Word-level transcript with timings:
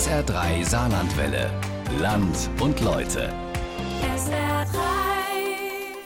SR3 0.00 0.64
Saarlandwelle. 0.64 1.50
Land 1.98 2.48
und 2.58 2.80
Leute. 2.80 3.34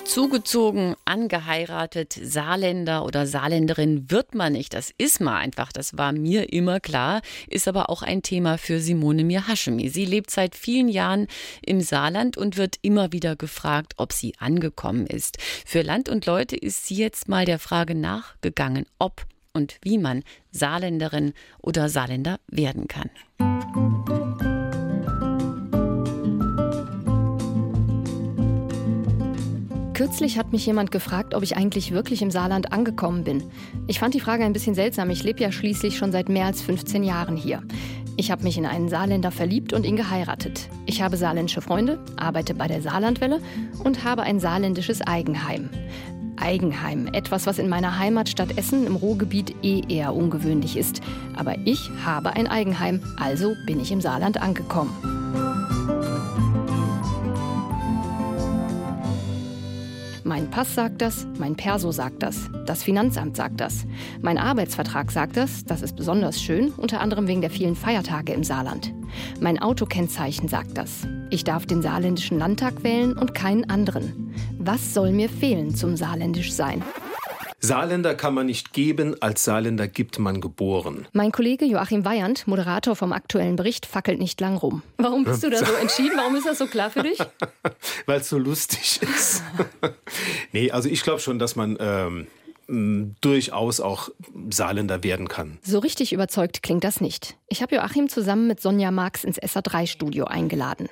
Zugezogen, 0.04 0.96
angeheiratet, 1.04 2.19
Saarländer 2.21 3.04
oder 3.04 3.29
Saarländerin 3.29 4.11
wird 4.11 4.35
man 4.35 4.54
nicht. 4.54 4.75
Das 4.75 4.93
ist 4.99 5.21
man 5.21 5.37
einfach. 5.37 5.71
Das 5.71 5.96
war 5.96 6.11
mir 6.11 6.53
immer 6.53 6.80
klar. 6.80 7.22
Ist 7.46 7.69
aber 7.69 7.88
auch 7.88 8.03
ein 8.03 8.22
Thema 8.22 8.58
für 8.58 8.80
Simone 8.80 9.22
Mir 9.22 9.46
Hashemi. 9.46 9.88
Sie 9.88 10.06
lebt 10.06 10.31
seit 10.31 10.56
vielen 10.56 10.88
Jahren 10.88 11.29
im 11.65 11.81
Saarland 11.81 12.37
und 12.37 12.56
wird 12.56 12.79
immer 12.83 13.13
wieder 13.13 13.37
gefragt, 13.37 13.92
ob 13.97 14.13
sie 14.13 14.35
angekommen 14.40 15.06
ist. 15.06 15.38
Für 15.65 15.83
Land 15.83 16.09
und 16.09 16.27
Leute 16.27 16.56
ist 16.56 16.88
sie 16.88 16.97
jetzt 16.97 17.29
mal 17.29 17.45
der 17.45 17.61
Frage 17.61 17.95
nachgegangen, 17.95 18.87
ob 18.98 19.24
und 19.52 19.79
wie 19.83 19.98
man 19.98 20.24
Saarländerin 20.51 21.33
oder 21.62 21.88
Saarländer 21.88 22.41
werden 22.48 22.88
kann. 22.88 23.53
Kürzlich 30.04 30.36
hat 30.36 30.52
mich 30.52 30.66
jemand 30.66 30.90
gefragt, 30.90 31.34
ob 31.34 31.42
ich 31.42 31.56
eigentlich 31.56 31.92
wirklich 31.92 32.20
im 32.20 32.30
Saarland 32.30 32.74
angekommen 32.74 33.24
bin. 33.24 33.42
Ich 33.86 34.00
fand 34.00 34.12
die 34.12 34.20
Frage 34.20 34.45
ein 34.45 34.52
bisschen 34.52 34.74
seltsam. 34.74 35.08
Ich 35.08 35.22
lebe 35.22 35.40
ja 35.40 35.50
schließlich 35.50 35.96
schon 35.96 36.12
seit 36.12 36.28
mehr 36.28 36.45
als 36.45 36.60
15 36.60 37.02
Jahren 37.04 37.38
hier. 37.38 37.62
Ich 38.18 38.30
habe 38.30 38.45
mich 38.45 38.59
in 38.59 38.66
einen 38.66 38.90
Saarländer 38.90 39.30
verliebt 39.30 39.72
und 39.72 39.86
ihn 39.86 39.96
geheiratet. 39.96 40.68
Ich 40.84 41.00
habe 41.00 41.16
saarländische 41.16 41.62
Freunde, 41.62 42.04
arbeite 42.18 42.52
bei 42.52 42.68
der 42.68 42.82
Saarlandwelle 42.82 43.40
und 43.82 44.04
habe 44.04 44.24
ein 44.24 44.40
saarländisches 44.40 45.00
Eigenheim. 45.00 45.70
Eigenheim, 46.36 47.09
etwas, 47.14 47.46
was 47.46 47.59
in 47.59 47.70
meiner 47.70 47.98
Heimatstadt 47.98 48.59
Essen 48.59 48.86
im 48.86 48.96
Ruhrgebiet 48.96 49.54
eh 49.62 49.84
eher 49.88 50.14
ungewöhnlich 50.14 50.76
ist. 50.76 51.00
Aber 51.34 51.56
ich 51.64 51.88
habe 52.04 52.36
ein 52.36 52.46
Eigenheim, 52.46 53.00
also 53.16 53.54
bin 53.64 53.80
ich 53.80 53.90
im 53.90 54.02
Saarland 54.02 54.36
angekommen. 54.42 55.23
Mein 60.45 60.50
Pass 60.50 60.74
sagt 60.74 61.00
das, 61.00 61.26
mein 61.38 61.56
Perso 61.56 61.90
sagt 61.90 62.23
das, 62.23 62.50
das 62.66 62.82
Finanzamt 62.82 63.34
sagt 63.34 63.62
das, 63.62 63.87
mein 64.20 64.37
Arbeitsvertrag 64.37 65.11
sagt 65.11 65.39
das, 65.39 65.64
das 65.64 65.81
ist 65.81 65.97
besonders 65.97 66.42
schön, 66.42 66.70
unter 66.73 67.01
anderem 67.01 67.27
wegen 67.28 67.41
der 67.41 67.48
vielen 67.48 67.75
Feiertage 67.75 68.34
im 68.34 68.45
Saarland. 68.45 68.92
Mein 69.41 69.59
Autokennzeichen 69.59 70.48
sagt 70.48 70.77
das. 70.77 71.09
Ich 71.31 71.45
darf 71.45 71.64
den 71.64 71.81
saarländischen 71.81 72.39
Landtag 72.39 72.84
wählen 72.84 73.14
und 73.14 73.34
keinen 73.34 73.70
anderen. 73.70 74.34
Was 74.59 74.92
soll 74.92 75.12
mir 75.12 75.31
fehlen 75.31 75.75
zum 75.75 75.97
saarländisch 75.97 76.53
sein? 76.53 76.83
Saarländer 77.65 78.15
kann 78.15 78.34
man 78.34 78.45
nicht 78.47 78.75
geben, 78.75 79.17
als 79.23 79.45
Saarländer 79.45 79.89
gibt 79.89 80.19
man 80.19 80.43
geboren. 80.43 81.09
Mein 81.12 81.33
Kollege 81.33 81.65
Joachim 81.65 82.05
Weyand, 82.05 82.47
Moderator 82.47 82.95
vom 82.95 83.12
aktuellen 83.12 83.57
Bericht, 83.57 83.87
fackelt 83.87 84.19
nicht 84.19 84.39
lang 84.41 84.57
rum. 84.57 84.83
Warum 84.98 85.25
bist 85.25 85.43
du 85.43 85.48
da 85.48 85.65
so 85.65 85.73
entschieden? 85.73 86.12
Warum 86.17 86.37
ist 86.37 86.47
das 86.47 86.59
so 86.59 86.67
klar 86.67 86.91
für 86.91 87.03
dich? 87.03 87.19
Weil 88.07 88.20
es 88.20 88.29
so 88.29 88.37
lustig 88.37 89.01
ist. 89.03 89.42
nee, 90.53 90.70
also 90.70 90.91
ich 90.91 91.03
glaube 91.03 91.20
schon, 91.20 91.39
dass 91.39 91.57
man 91.57 91.79
ähm, 91.81 92.27
durchaus 93.23 93.81
auch 93.81 94.11
Saarländer 94.51 95.03
werden 95.03 95.29
kann. 95.29 95.59
So 95.62 95.79
richtig 95.79 96.12
überzeugt 96.12 96.62
klingt 96.62 96.85
das 96.85 97.01
nicht. 97.01 97.37
Ich 97.48 97.62
habe 97.62 97.77
Joachim 97.77 98.11
zusammen 98.11 98.47
mit 98.47 98.61
Sonja 98.61 98.91
Marx 98.91 99.25
ins 99.25 99.41
SA3-Studio 99.41 100.27
eingeladen. 100.27 100.91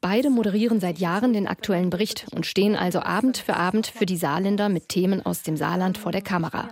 Beide 0.00 0.30
moderieren 0.30 0.80
seit 0.80 0.98
Jahren 0.98 1.32
den 1.32 1.46
aktuellen 1.46 1.90
Bericht 1.90 2.26
und 2.34 2.46
stehen 2.46 2.76
also 2.76 3.00
Abend 3.00 3.38
für 3.38 3.56
Abend 3.56 3.86
für 3.86 4.06
die 4.06 4.16
Saarländer 4.16 4.68
mit 4.68 4.88
Themen 4.88 5.24
aus 5.24 5.42
dem 5.42 5.56
Saarland 5.56 5.98
vor 5.98 6.12
der 6.12 6.22
Kamera. 6.22 6.68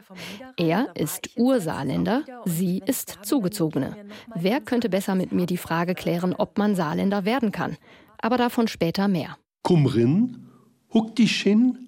Er 0.57 0.89
ist 0.95 1.31
Ursaarländer, 1.37 2.25
sie 2.45 2.83
ist 2.85 3.19
Zugezogene. 3.23 3.97
Wer 4.35 4.61
könnte 4.61 4.89
besser 4.89 5.15
mit 5.15 5.33
mir 5.33 5.47
die 5.47 5.57
Frage 5.57 5.95
klären, 5.95 6.35
ob 6.35 6.59
man 6.59 6.75
Saarländer 6.75 7.25
werden 7.25 7.53
kann? 7.53 7.77
Aber 8.19 8.37
davon 8.37 8.69
später 8.69 9.09
mehr. 9.09 9.37
Komm 9.63 9.87
rin, 9.87 10.49
huck 10.93 11.17
dich 11.17 11.41
hin, 11.41 11.79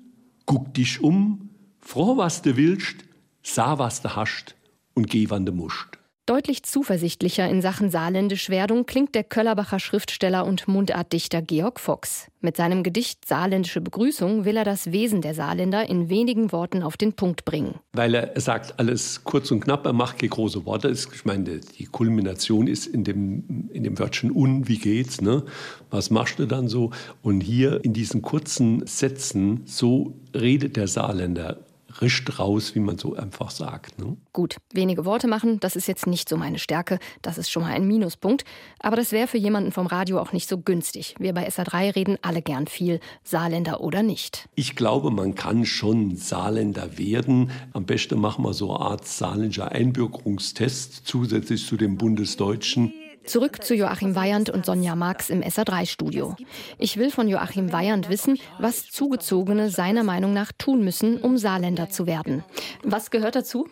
guck 0.46 0.72
dich 0.74 1.02
um, 1.02 1.50
froh 1.80 2.16
was 2.16 2.42
du 2.42 2.56
willst, 2.56 2.96
sah 3.42 3.78
was 3.78 4.00
du 4.02 4.16
hast 4.16 4.56
und 4.94 5.08
geh 5.08 5.28
wann 5.30 5.44
du 5.44 5.52
musst. 5.52 5.93
Deutlich 6.26 6.62
zuversichtlicher 6.62 7.46
in 7.50 7.60
Sachen 7.60 7.90
Saarländischwerdung 7.90 8.86
klingt 8.86 9.14
der 9.14 9.24
Köllerbacher 9.24 9.78
Schriftsteller 9.78 10.46
und 10.46 10.66
Mundartdichter 10.66 11.42
Georg 11.42 11.78
Fox. 11.78 12.28
Mit 12.40 12.56
seinem 12.56 12.82
Gedicht 12.82 13.28
Saarländische 13.28 13.82
Begrüßung 13.82 14.46
will 14.46 14.56
er 14.56 14.64
das 14.64 14.90
Wesen 14.90 15.20
der 15.20 15.34
Saarländer 15.34 15.86
in 15.86 16.08
wenigen 16.08 16.50
Worten 16.50 16.82
auf 16.82 16.96
den 16.96 17.12
Punkt 17.12 17.44
bringen. 17.44 17.74
Weil 17.92 18.14
er 18.14 18.40
sagt 18.40 18.78
alles 18.78 19.22
kurz 19.24 19.50
und 19.50 19.60
knapp, 19.60 19.84
er 19.84 19.92
macht 19.92 20.18
keine 20.18 20.30
große 20.30 20.64
Worte. 20.64 20.88
Ich 20.88 21.26
meine, 21.26 21.60
die 21.60 21.84
Kulmination 21.84 22.68
ist 22.68 22.86
in 22.86 23.04
dem, 23.04 23.68
in 23.70 23.84
dem 23.84 23.98
Wörtchen 23.98 24.30
un, 24.30 24.66
wie 24.66 24.78
geht's, 24.78 25.20
ne? 25.20 25.44
Was 25.90 26.08
machst 26.08 26.38
du 26.38 26.46
dann 26.46 26.68
so? 26.68 26.90
Und 27.20 27.42
hier 27.42 27.84
in 27.84 27.92
diesen 27.92 28.22
kurzen 28.22 28.86
Sätzen, 28.86 29.60
so 29.66 30.14
redet 30.34 30.76
der 30.76 30.88
Saarländer 30.88 31.58
rischt 32.00 32.38
raus, 32.38 32.74
wie 32.74 32.80
man 32.80 32.98
so 32.98 33.14
einfach 33.14 33.50
sagt. 33.50 33.98
Ne? 33.98 34.16
Gut, 34.32 34.56
wenige 34.72 35.04
Worte 35.04 35.28
machen, 35.28 35.60
das 35.60 35.76
ist 35.76 35.88
jetzt 35.88 36.06
nicht 36.06 36.28
so 36.28 36.36
meine 36.36 36.58
Stärke. 36.58 36.98
Das 37.22 37.38
ist 37.38 37.50
schon 37.50 37.62
mal 37.62 37.72
ein 37.72 37.86
Minuspunkt. 37.86 38.44
Aber 38.80 38.96
das 38.96 39.12
wäre 39.12 39.28
für 39.28 39.38
jemanden 39.38 39.72
vom 39.72 39.86
Radio 39.86 40.20
auch 40.20 40.32
nicht 40.32 40.48
so 40.48 40.58
günstig. 40.58 41.14
Wir 41.18 41.32
bei 41.32 41.48
SA3 41.48 41.94
reden 41.94 42.18
alle 42.22 42.42
gern 42.42 42.66
viel, 42.66 43.00
Saarländer 43.22 43.80
oder 43.80 44.02
nicht. 44.02 44.48
Ich 44.54 44.76
glaube, 44.76 45.10
man 45.10 45.34
kann 45.34 45.64
schon 45.64 46.16
Saarländer 46.16 46.98
werden. 46.98 47.50
Am 47.72 47.84
besten 47.84 48.20
machen 48.20 48.44
wir 48.44 48.54
so 48.54 48.74
eine 48.74 48.84
Art 48.84 49.06
saarländischer 49.06 49.72
Einbürgerungstest 49.72 51.06
zusätzlich 51.06 51.66
zu 51.66 51.76
dem 51.76 51.96
Bundesdeutschen. 51.96 52.92
Zurück 53.26 53.64
zu 53.64 53.74
Joachim 53.74 54.14
Weyand 54.14 54.50
und 54.50 54.66
Sonja 54.66 54.94
Marx 54.94 55.30
im 55.30 55.42
SA3-Studio. 55.42 56.36
Ich 56.78 56.98
will 56.98 57.10
von 57.10 57.28
Joachim 57.28 57.72
Weyand 57.72 58.10
wissen, 58.10 58.38
was 58.58 58.90
Zugezogene 58.90 59.70
seiner 59.70 60.04
Meinung 60.04 60.32
nach 60.34 60.52
tun 60.52 60.84
müssen, 60.84 61.18
um 61.18 61.38
Saarländer 61.38 61.88
zu 61.88 62.06
werden. 62.06 62.44
Was 62.82 63.10
gehört 63.10 63.34
dazu? 63.34 63.68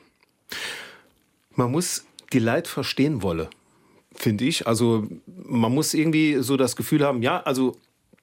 Man 1.54 1.70
muss 1.70 2.06
die 2.32 2.38
Leid 2.38 2.66
verstehen 2.66 3.22
wollen, 3.22 3.48
finde 4.14 4.44
ich. 4.44 4.66
Also 4.66 5.06
man 5.26 5.72
muss 5.72 5.92
irgendwie 5.92 6.38
so 6.40 6.56
das 6.56 6.76
Gefühl 6.76 7.04
haben, 7.04 7.22
ja, 7.22 7.42
also 7.42 7.76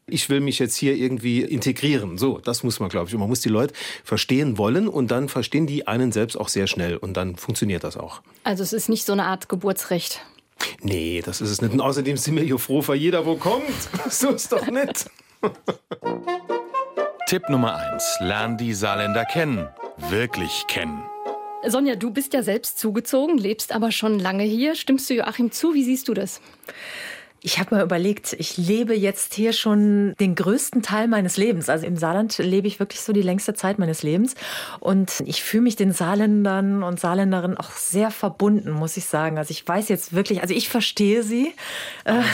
ich 0.07 0.29
will 0.29 0.40
mich 0.40 0.57
jetzt 0.57 0.75
hier 0.75 0.96
irgendwie 0.96 1.41
integrieren. 1.41 2.17
So, 2.17 2.40
das 2.40 2.63
muss 2.63 2.79
man, 2.79 2.90
glaube 2.90 3.07
ich. 3.07 3.13
Und 3.13 3.19
man 3.19 3.29
muss 3.29 3.41
die 3.41 3.50
Leute 3.50 3.75
verstehen 4.03 4.57
wollen 4.57 4.88
und 4.88 5.11
dann 5.11 5.29
verstehen 5.29 5.67
die 5.67 5.85
einen 5.88 6.11
selbst 6.11 6.35
auch 6.35 6.50
sehr 6.50 6.66
schnell 6.66 6.97
und 6.97 7.16
dann 7.16 7.35
funktioniert 7.35 7.84
das 7.84 7.97
auch. 7.97 8.23
Also 8.44 8.63
es 8.63 8.73
ist 8.73 8.90
nicht 8.90 9.06
so 9.06 9.13
eine 9.13 9.25
Art 9.25 9.47
Geburtsrecht. 9.47 10.22
Nee, 10.81 11.22
das 11.25 11.42
ist 11.42 11.50
es 11.50 11.62
nicht. 11.62 11.74
Und 11.74 11.81
außerdem 11.81 12.18
sind 12.18 12.36
wir 12.36 12.44
hier 12.44 12.58
froh, 12.58 12.84
weil 12.86 12.97
jeder 12.97 13.25
wo 13.25 13.36
kommt. 13.36 13.66
So 14.09 14.30
ist 14.30 14.52
doch 14.52 14.68
nett. 14.68 15.09
Tipp 17.28 17.47
Nummer 17.50 17.75
1. 17.75 18.18
Lern 18.22 18.58
die 18.58 18.74
Saarländer 18.74 19.25
kennen. 19.25 19.68
Wirklich 20.09 20.66
kennen. 20.68 21.03
Sonja, 21.68 21.96
du 21.96 22.12
bist 22.12 22.34
ja 22.34 22.42
selbst 22.42 22.80
zugezogen, 22.80 23.38
lebst 23.38 23.74
aber 23.74 23.92
schon 23.92 24.18
lange 24.18 24.44
hier. 24.44 24.75
Stimmst 24.75 25.09
du 25.09 25.16
Joachim 25.16 25.52
zu? 25.52 25.74
Wie 25.74 25.84
siehst 25.84 26.08
du 26.08 26.14
das? 26.14 26.42
Ich 27.42 27.58
habe 27.58 27.76
mir 27.76 27.84
überlegt, 27.84 28.34
ich 28.34 28.58
lebe 28.58 28.94
jetzt 28.94 29.34
hier 29.34 29.54
schon 29.54 30.14
den 30.20 30.36
größten 30.36 30.82
Teil 30.82 31.08
meines 31.08 31.38
Lebens. 31.38 31.70
Also 31.70 31.86
im 31.86 31.96
Saarland 31.96 32.38
lebe 32.38 32.68
ich 32.68 32.80
wirklich 32.80 33.00
so 33.02 33.14
die 33.14 33.22
längste 33.22 33.54
Zeit 33.54 33.80
meines 33.80 34.04
Lebens. 34.04 34.36
Und 34.82 35.24
ich 35.26 35.42
fühle 35.42 35.64
mich 35.64 35.78
den 35.78 35.94
Saarländern 35.94 36.84
und 36.84 37.00
Saarländerinnen 37.00 37.58
auch 37.58 37.72
sehr 37.72 38.12
verbunden, 38.12 38.72
muss 38.72 38.98
ich 38.98 39.06
sagen. 39.06 39.38
Also 39.38 39.52
ich 39.52 39.66
weiß 39.66 39.88
jetzt 39.88 40.12
wirklich, 40.14 40.42
also 40.42 40.54
ich 40.54 40.68
verstehe 40.68 41.24
sie. 41.24 41.54
Also. 42.04 42.20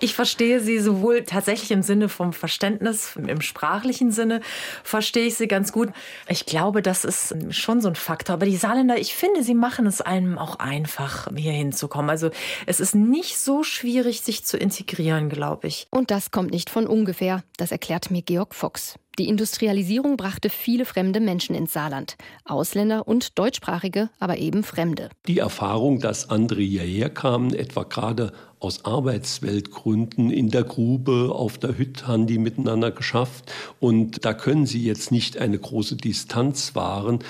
Ich 0.00 0.14
verstehe 0.14 0.60
sie 0.60 0.78
sowohl 0.78 1.24
tatsächlich 1.24 1.70
im 1.70 1.82
Sinne 1.82 2.08
vom 2.08 2.32
Verständnis, 2.32 3.16
im 3.16 3.40
sprachlichen 3.40 4.12
Sinne 4.12 4.40
verstehe 4.84 5.26
ich 5.26 5.34
sie 5.34 5.48
ganz 5.48 5.72
gut. 5.72 5.90
Ich 6.28 6.46
glaube, 6.46 6.82
das 6.82 7.04
ist 7.04 7.34
schon 7.50 7.80
so 7.80 7.88
ein 7.88 7.94
Faktor. 7.94 8.34
Aber 8.34 8.46
die 8.46 8.56
Saarländer, 8.56 8.98
ich 8.98 9.14
finde, 9.14 9.42
sie 9.42 9.54
machen 9.54 9.86
es 9.86 10.00
einem 10.00 10.38
auch 10.38 10.58
einfach, 10.58 11.28
hier 11.34 11.52
hinzukommen. 11.52 12.10
Also 12.10 12.30
es 12.66 12.80
ist 12.80 12.94
nicht 12.94 13.38
so 13.38 13.62
schwer 13.62 13.77
schwierig, 13.78 14.22
sich 14.22 14.44
zu 14.44 14.56
integrieren, 14.56 15.28
glaube 15.28 15.68
ich. 15.68 15.86
Und 15.90 16.10
das 16.10 16.30
kommt 16.30 16.50
nicht 16.50 16.68
von 16.68 16.86
ungefähr. 16.86 17.44
Das 17.56 17.70
erklärt 17.70 18.10
mir 18.10 18.22
Georg 18.22 18.54
Fox. 18.54 18.96
Die 19.18 19.28
Industrialisierung 19.28 20.16
brachte 20.16 20.48
viele 20.48 20.84
fremde 20.84 21.20
Menschen 21.20 21.54
ins 21.54 21.72
Saarland. 21.72 22.16
Ausländer 22.44 23.08
und 23.08 23.38
Deutschsprachige, 23.38 24.10
aber 24.20 24.38
eben 24.38 24.62
Fremde. 24.62 25.10
Die 25.26 25.38
Erfahrung, 25.38 25.98
dass 26.00 26.30
andere 26.30 26.60
hierher 26.60 27.10
kamen, 27.10 27.52
etwa 27.52 27.82
gerade 27.82 28.32
aus 28.60 28.84
Arbeitsweltgründen 28.84 30.30
in 30.30 30.50
der 30.50 30.64
Grube, 30.64 31.32
auf 31.32 31.58
der 31.58 31.78
Hütte 31.78 32.06
haben 32.06 32.26
die 32.26 32.38
miteinander 32.38 32.90
geschafft. 32.90 33.52
Und 33.80 34.24
da 34.24 34.34
können 34.34 34.66
sie 34.66 34.84
jetzt 34.84 35.10
nicht 35.10 35.38
eine 35.38 35.58
große 35.58 35.96
Distanz 35.96 36.74
wahren 36.74 37.20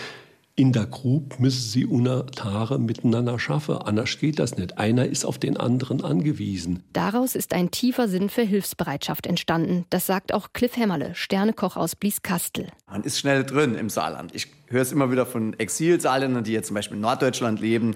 in 0.58 0.72
der 0.72 0.86
Grube 0.86 1.36
müssen 1.38 1.70
sie 1.70 1.86
unter 1.86 2.26
Tage 2.26 2.78
miteinander 2.78 3.38
schaffen. 3.38 3.76
Anders 3.76 4.18
geht 4.18 4.40
das 4.40 4.56
nicht. 4.56 4.76
Einer 4.76 5.06
ist 5.06 5.24
auf 5.24 5.38
den 5.38 5.56
anderen 5.56 6.02
angewiesen. 6.02 6.82
Daraus 6.92 7.36
ist 7.36 7.52
ein 7.52 7.70
tiefer 7.70 8.08
Sinn 8.08 8.28
für 8.28 8.42
Hilfsbereitschaft 8.42 9.28
entstanden. 9.28 9.84
Das 9.88 10.06
sagt 10.06 10.34
auch 10.34 10.48
Cliff 10.52 10.76
Hämmerle, 10.76 11.14
Sternekoch 11.14 11.76
aus 11.76 11.94
Blieskastel. 11.94 12.66
Man 12.90 13.04
ist 13.04 13.20
schnell 13.20 13.44
drin 13.44 13.76
im 13.76 13.88
Saarland. 13.88 14.34
Ich 14.34 14.48
höre 14.66 14.82
es 14.82 14.90
immer 14.90 15.12
wieder 15.12 15.26
von 15.26 15.56
Exil-Saarländern, 15.56 16.42
die 16.42 16.54
jetzt 16.54 16.66
zum 16.66 16.74
Beispiel 16.74 16.96
in 16.96 17.02
Norddeutschland 17.02 17.60
leben. 17.60 17.94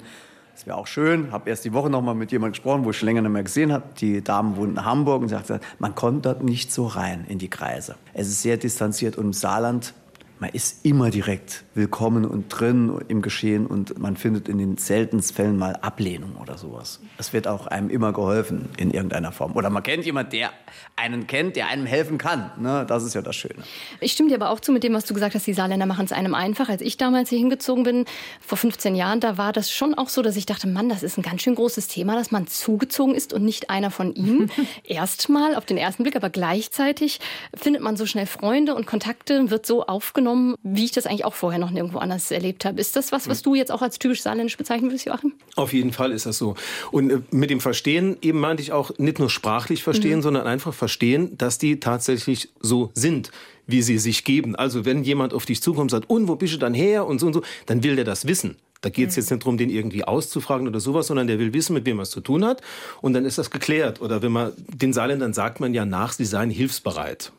Das 0.55 0.65
wäre 0.65 0.77
auch 0.77 0.87
schön. 0.87 1.33
Habe 1.33 1.51
erst 1.51 1.65
die 1.65 1.73
Woche 1.73 1.91
noch 1.91 2.01
mal 2.01 2.15
mit 2.15 2.31
jemandem 2.31 2.53
gesprochen, 2.53 2.85
wo 2.85 2.91
ich 2.91 2.97
schon 2.97 3.07
länger 3.07 3.23
nicht 3.23 3.33
mehr 3.33 3.43
gesehen 3.43 3.73
habe. 3.73 3.87
Die 3.99 4.23
Damen 4.23 4.55
wohnen 4.55 4.77
in 4.77 4.85
Hamburg 4.85 5.23
und 5.23 5.29
sagte, 5.29 5.59
man 5.81 5.97
kommt 5.97 6.27
dort 6.27 6.45
nicht 6.45 6.71
so 6.71 6.87
rein 6.87 7.25
in 7.29 7.41
die 7.41 7.51
Kreise. 7.51 7.97
Es 8.15 8.29
ist 8.29 8.43
sehr 8.43 8.57
distanziert 8.57 9.19
und 9.19 9.25
im 9.25 9.33
Saarland 9.33 9.95
man 10.43 10.51
ist 10.51 10.85
immer 10.85 11.11
direkt 11.11 11.63
willkommen 11.75 12.25
und 12.25 12.49
drin 12.49 13.01
im 13.09 13.23
Geschehen 13.23 13.67
und 13.67 13.99
man 13.99 14.17
findet 14.17 14.49
in 14.49 14.59
den 14.59 14.79
seltensten 14.79 15.37
Fällen 15.37 15.59
mal 15.59 15.77
Ablehnung 15.77 16.37
oder 16.41 16.59
sowas. 16.59 17.01
Es 17.19 17.33
wird 17.33 17.47
auch 17.47 17.67
einem 17.67 17.91
immer 17.91 18.13
geholfen 18.13 18.71
in 18.79 18.91
irgendeiner 18.91 19.33
Form. 19.33 19.53
Oder 19.55 19.71
man 19.71 19.83
kennt 19.83 20.05
jemanden, 20.05 20.31
der 20.33 20.51
einen 20.97 21.27
kennt, 21.27 21.57
der 21.57 21.69
einem 21.69 21.87
helfen 21.87 22.19
kann. 22.19 22.51
Ne? 22.59 22.85
Das 22.89 23.05
ist 23.05 23.15
ja 23.15 23.23
das 23.23 23.37
Schöne. 23.37 23.63
Ich 24.01 24.13
stimme 24.13 24.31
dir 24.31 24.35
aber 24.37 24.51
auch 24.51 24.61
zu 24.61 24.73
mit 24.73 24.83
dem, 24.83 24.95
was 24.95 25.05
du 25.05 25.15
gesagt 25.15 25.35
hast, 25.35 25.47
die 25.47 25.53
Saarländer 25.53 25.87
machen 25.87 26.05
es 26.05 26.13
einem 26.13 26.35
einfach. 26.35 26.69
Als 26.69 26.83
ich 26.83 26.97
damals 26.97 27.29
hier 27.29 27.39
hingezogen 27.39 27.85
bin, 27.85 28.05
vor 28.41 28.59
15 28.59 28.95
Jahren, 28.95 29.21
da 29.21 29.39
war 29.39 29.53
das 29.53 29.71
schon 29.71 29.95
auch 29.95 30.09
so, 30.09 30.23
dass 30.23 30.37
ich 30.37 30.47
dachte, 30.47 30.67
Mann, 30.67 30.89
das 30.89 31.03
ist 31.03 31.19
ein 31.19 31.23
ganz 31.23 31.43
schön 31.43 31.55
großes 31.55 31.89
Thema, 31.89 32.17
dass 32.17 32.31
man 32.31 32.47
zugezogen 32.47 33.15
ist 33.15 33.33
und 33.33 33.45
nicht 33.45 33.71
einer 33.71 33.91
von 33.91 34.15
ihm. 34.15 34.49
Erstmal 34.85 35.55
auf 35.55 35.67
den 35.67 35.77
ersten 35.77 36.03
Blick, 36.03 36.17
aber 36.17 36.31
gleichzeitig 36.31 37.21
findet 37.55 37.83
man 37.83 37.97
so 37.97 38.07
schnell 38.07 38.27
Freunde 38.27 38.75
und 38.75 38.87
Kontakte, 38.87 39.51
wird 39.51 39.67
so 39.67 39.87
aufgenommen 39.87 40.23
genommen, 40.23 40.57
wie 40.63 40.85
ich 40.85 40.93
das 40.93 41.07
eigentlich 41.07 41.25
auch 41.25 41.35
vorher 41.35 41.59
noch 41.63 41.71
nirgendwo 41.71 41.99
anders 41.99 42.31
erlebt 42.31 42.65
habe. 42.65 42.81
Ist 42.81 42.97
das 42.97 43.13
was, 43.13 43.29
was 43.29 43.41
du 43.43 43.55
jetzt 43.55 43.73
auch 43.73 43.81
als 43.81 43.99
typisch 43.99 44.23
saarländisch 44.23 44.59
bezeichnen 44.59 44.91
würdest, 44.91 45.07
Joachim? 45.07 45.33
Auf 45.57 45.73
jeden 45.73 45.93
Fall 45.93 46.13
ist 46.13 46.27
das 46.27 46.37
so. 46.37 46.55
Und 46.91 47.11
äh, 47.11 47.19
mit 47.31 47.49
dem 47.49 47.61
Verstehen 47.61 48.19
eben 48.21 48.41
meinte 48.41 48.63
ich 48.63 48.73
auch 48.73 48.91
nicht 48.99 49.19
nur 49.19 49.31
sprachlich 49.31 49.83
verstehen, 49.83 50.19
mhm. 50.19 50.23
sondern 50.23 50.47
einfach 50.47 50.75
verstehen, 50.75 51.39
dass 51.39 51.59
die 51.59 51.81
tatsächlich 51.81 52.51
so 52.61 52.91
sind 52.95 53.31
wie 53.65 53.81
sie 53.81 53.99
sich 53.99 54.25
geben. 54.25 54.57
Also 54.57 54.85
wenn 54.85 55.05
jemand 55.05 55.33
auf 55.33 55.47
dich 55.47 55.63
zukommt 55.63 55.85
und 55.85 55.91
sagt, 55.91 56.11
und 56.11 56.27
wo 56.27 56.35
bist 56.35 56.53
du 56.53 56.59
dann 56.59 56.75
her 56.75 57.07
und 57.07 57.21
so 57.21 57.29
und 57.29 57.33
so, 57.33 57.43
dann 57.67 57.85
will 57.85 57.95
der 57.95 58.05
das 58.05 58.27
wissen. 58.27 58.57
Da 58.81 58.91
geht 58.91 59.11
es 59.11 59.17
mhm. 59.17 59.21
jetzt 59.21 59.31
nicht 59.31 59.43
darum, 59.43 59.57
den 59.57 59.71
irgendwie 59.71 60.05
auszufragen 60.05 60.67
oder 60.67 60.81
sowas, 60.81 61.07
sondern 61.07 61.29
der 61.29 61.39
will 61.39 61.55
wissen, 61.55 61.73
mit 61.73 61.87
wem 61.87 62.01
er 62.01 62.03
es 62.03 62.11
zu 62.11 62.21
tun 62.21 62.45
hat. 62.45 62.61
Und 63.01 63.15
dann 63.15 63.25
ist 63.25 63.39
das 63.39 63.51
geklärt. 63.51 64.01
Oder 64.01 64.23
wenn 64.23 64.33
man 64.33 64.53
den 64.57 64.93
Saarländern 64.93 65.33
sagt 65.33 65.61
man 65.61 65.73
ja 65.73 65.85
nach, 65.85 66.13
sie 66.13 66.25
seien 66.25 66.51
hilfsbereit. 66.51 67.33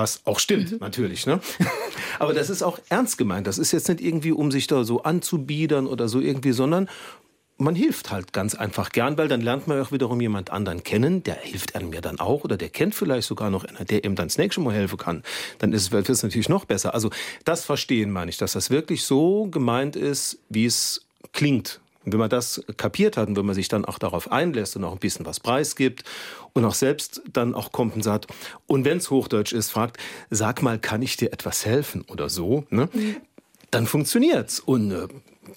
Was 0.00 0.22
auch 0.24 0.38
stimmt, 0.38 0.72
mhm. 0.72 0.78
natürlich. 0.80 1.26
Ne? 1.26 1.40
Aber 2.18 2.32
das 2.32 2.48
ist 2.48 2.62
auch 2.62 2.78
ernst 2.88 3.18
gemeint. 3.18 3.46
Das 3.46 3.58
ist 3.58 3.70
jetzt 3.72 3.86
nicht 3.90 4.00
irgendwie, 4.00 4.32
um 4.32 4.50
sich 4.50 4.66
da 4.66 4.82
so 4.82 5.02
anzubiedern 5.02 5.86
oder 5.86 6.08
so 6.08 6.20
irgendwie, 6.20 6.52
sondern 6.52 6.88
man 7.58 7.74
hilft 7.74 8.10
halt 8.10 8.32
ganz 8.32 8.54
einfach 8.54 8.88
gern, 8.92 9.18
weil 9.18 9.28
dann 9.28 9.42
lernt 9.42 9.68
man 9.68 9.78
auch 9.78 9.92
wiederum 9.92 10.22
jemand 10.22 10.48
anderen 10.48 10.82
kennen, 10.84 11.22
der 11.22 11.34
hilft 11.34 11.74
einem 11.74 11.92
ja 11.92 12.00
dann 12.00 12.18
auch 12.18 12.44
oder 12.44 12.56
der 12.56 12.70
kennt 12.70 12.94
vielleicht 12.94 13.28
sogar 13.28 13.50
noch 13.50 13.64
einer, 13.64 13.84
der 13.84 14.04
ihm 14.04 14.14
dann 14.14 14.28
das 14.28 14.38
nächste 14.38 14.62
Mal 14.62 14.72
helfen 14.72 14.96
kann. 14.96 15.22
Dann 15.58 15.74
ist 15.74 15.92
es 15.92 16.22
natürlich 16.22 16.48
noch 16.48 16.64
besser. 16.64 16.94
Also 16.94 17.10
das 17.44 17.66
verstehen 17.66 18.10
meine 18.10 18.30
ich, 18.30 18.38
dass 18.38 18.52
das 18.52 18.70
wirklich 18.70 19.04
so 19.04 19.48
gemeint 19.48 19.96
ist, 19.96 20.38
wie 20.48 20.64
es 20.64 21.04
klingt 21.34 21.78
und 22.04 22.12
wenn 22.12 22.18
man 22.18 22.30
das 22.30 22.62
kapiert 22.78 23.16
hat 23.16 23.28
und 23.28 23.36
wenn 23.36 23.44
man 23.44 23.54
sich 23.54 23.68
dann 23.68 23.84
auch 23.84 23.98
darauf 23.98 24.32
einlässt 24.32 24.76
und 24.76 24.84
auch 24.84 24.92
ein 24.92 24.98
bisschen 24.98 25.26
was 25.26 25.38
preisgibt 25.38 26.04
und 26.54 26.64
auch 26.64 26.74
selbst 26.74 27.22
dann 27.30 27.54
auch 27.54 27.72
kommt 27.72 27.94
und 27.94 28.02
sagt, 28.02 28.26
und 28.66 28.84
wenn 28.84 28.98
es 28.98 29.10
Hochdeutsch 29.10 29.52
ist, 29.52 29.70
fragt, 29.70 29.98
sag 30.30 30.62
mal, 30.62 30.78
kann 30.78 31.02
ich 31.02 31.16
dir 31.16 31.32
etwas 31.32 31.66
helfen 31.66 32.02
oder 32.08 32.30
so, 32.30 32.64
ne? 32.70 32.88
Mhm. 32.92 33.16
dann 33.70 33.86
funktioniert's. 33.86 34.60
Und 34.60 34.92
äh, 34.92 35.08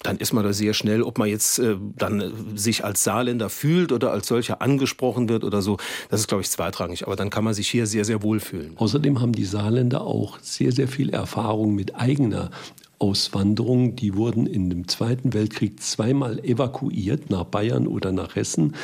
dann 0.02 0.18
ist 0.18 0.32
man 0.32 0.44
da 0.44 0.52
sehr 0.52 0.74
schnell, 0.74 1.02
ob 1.02 1.18
man 1.18 1.28
jetzt 1.28 1.58
äh, 1.60 1.76
dann 1.96 2.20
äh, 2.20 2.30
sich 2.56 2.84
als 2.84 3.04
Saarländer 3.04 3.48
fühlt 3.48 3.90
oder 3.90 4.12
als 4.12 4.26
solcher 4.26 4.60
angesprochen 4.60 5.30
wird 5.30 5.44
oder 5.44 5.62
so, 5.62 5.78
das 6.10 6.20
ist, 6.20 6.28
glaube 6.28 6.42
ich, 6.42 6.50
zweitrangig. 6.50 7.06
Aber 7.06 7.16
dann 7.16 7.30
kann 7.30 7.44
man 7.44 7.54
sich 7.54 7.68
hier 7.68 7.86
sehr, 7.86 8.04
sehr 8.04 8.22
wohl 8.22 8.40
fühlen. 8.40 8.74
Außerdem 8.76 9.20
haben 9.20 9.32
die 9.32 9.44
Saarländer 9.44 10.02
auch 10.02 10.38
sehr, 10.40 10.72
sehr 10.72 10.88
viel 10.88 11.10
Erfahrung 11.10 11.74
mit 11.74 11.94
eigener 11.94 12.50
Auswanderung, 12.98 13.96
die 13.96 14.14
wurden 14.14 14.46
in 14.46 14.70
dem 14.70 14.88
Zweiten 14.88 15.32
Weltkrieg 15.34 15.80
zweimal 15.82 16.38
evakuiert 16.44 17.30
nach 17.30 17.44
Bayern 17.44 17.86
oder 17.86 18.12
nach 18.12 18.36
Hessen. 18.36 18.74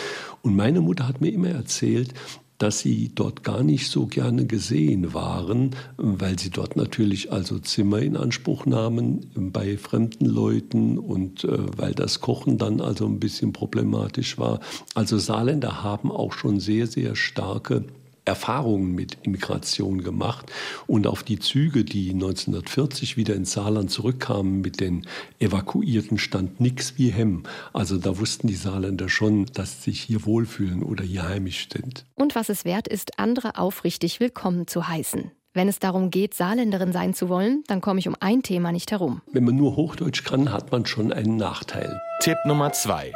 Und 0.42 0.56
meine 0.56 0.80
Mutter 0.80 1.06
hat 1.06 1.20
mir 1.20 1.32
immer 1.32 1.50
erzählt, 1.50 2.14
dass 2.60 2.80
sie 2.80 3.10
dort 3.14 3.42
gar 3.42 3.62
nicht 3.62 3.90
so 3.90 4.06
gerne 4.06 4.44
gesehen 4.46 5.14
waren, 5.14 5.70
weil 5.96 6.38
sie 6.38 6.50
dort 6.50 6.76
natürlich 6.76 7.32
also 7.32 7.58
Zimmer 7.58 8.00
in 8.00 8.18
Anspruch 8.18 8.66
nahmen 8.66 9.30
bei 9.34 9.78
fremden 9.78 10.26
Leuten 10.26 10.98
und 10.98 11.44
äh, 11.44 11.58
weil 11.78 11.94
das 11.94 12.20
Kochen 12.20 12.58
dann 12.58 12.82
also 12.82 13.06
ein 13.06 13.18
bisschen 13.18 13.54
problematisch 13.54 14.36
war. 14.36 14.60
Also 14.94 15.16
Saarländer 15.16 15.82
haben 15.82 16.12
auch 16.12 16.34
schon 16.34 16.60
sehr, 16.60 16.86
sehr 16.86 17.16
starke 17.16 17.86
Erfahrungen 18.24 18.94
mit 18.94 19.18
Immigration 19.22 20.02
gemacht. 20.02 20.50
Und 20.86 21.06
auf 21.06 21.22
die 21.22 21.38
Züge, 21.38 21.84
die 21.84 22.10
1940 22.10 23.16
wieder 23.16 23.34
ins 23.34 23.52
Saarland 23.52 23.90
zurückkamen 23.90 24.60
mit 24.60 24.80
den 24.80 25.06
Evakuierten, 25.38 26.18
stand 26.18 26.60
nichts 26.60 26.94
wie 26.96 27.10
Hemm. 27.10 27.44
Also 27.72 27.98
da 27.98 28.18
wussten 28.18 28.46
die 28.46 28.54
Saarländer 28.54 29.08
schon, 29.08 29.46
dass 29.46 29.82
sie 29.82 29.90
sich 29.90 30.00
hier 30.00 30.24
wohlfühlen 30.24 30.82
oder 30.82 31.04
hier 31.04 31.28
heimisch 31.28 31.68
sind. 31.72 32.04
Und 32.14 32.34
was 32.34 32.48
es 32.48 32.64
wert 32.64 32.88
ist, 32.88 33.18
andere 33.18 33.58
aufrichtig 33.58 34.20
willkommen 34.20 34.66
zu 34.66 34.88
heißen. 34.88 35.30
Wenn 35.52 35.66
es 35.68 35.80
darum 35.80 36.10
geht, 36.10 36.34
Saarländerin 36.34 36.92
sein 36.92 37.12
zu 37.12 37.28
wollen, 37.28 37.64
dann 37.66 37.80
komme 37.80 37.98
ich 37.98 38.06
um 38.06 38.14
ein 38.20 38.42
Thema 38.42 38.70
nicht 38.70 38.92
herum. 38.92 39.20
Wenn 39.32 39.44
man 39.44 39.56
nur 39.56 39.74
Hochdeutsch 39.74 40.22
kann, 40.22 40.52
hat 40.52 40.70
man 40.70 40.86
schon 40.86 41.12
einen 41.12 41.36
Nachteil. 41.36 42.00
Tipp 42.20 42.36
Nummer 42.46 42.72
zwei. 42.72 43.12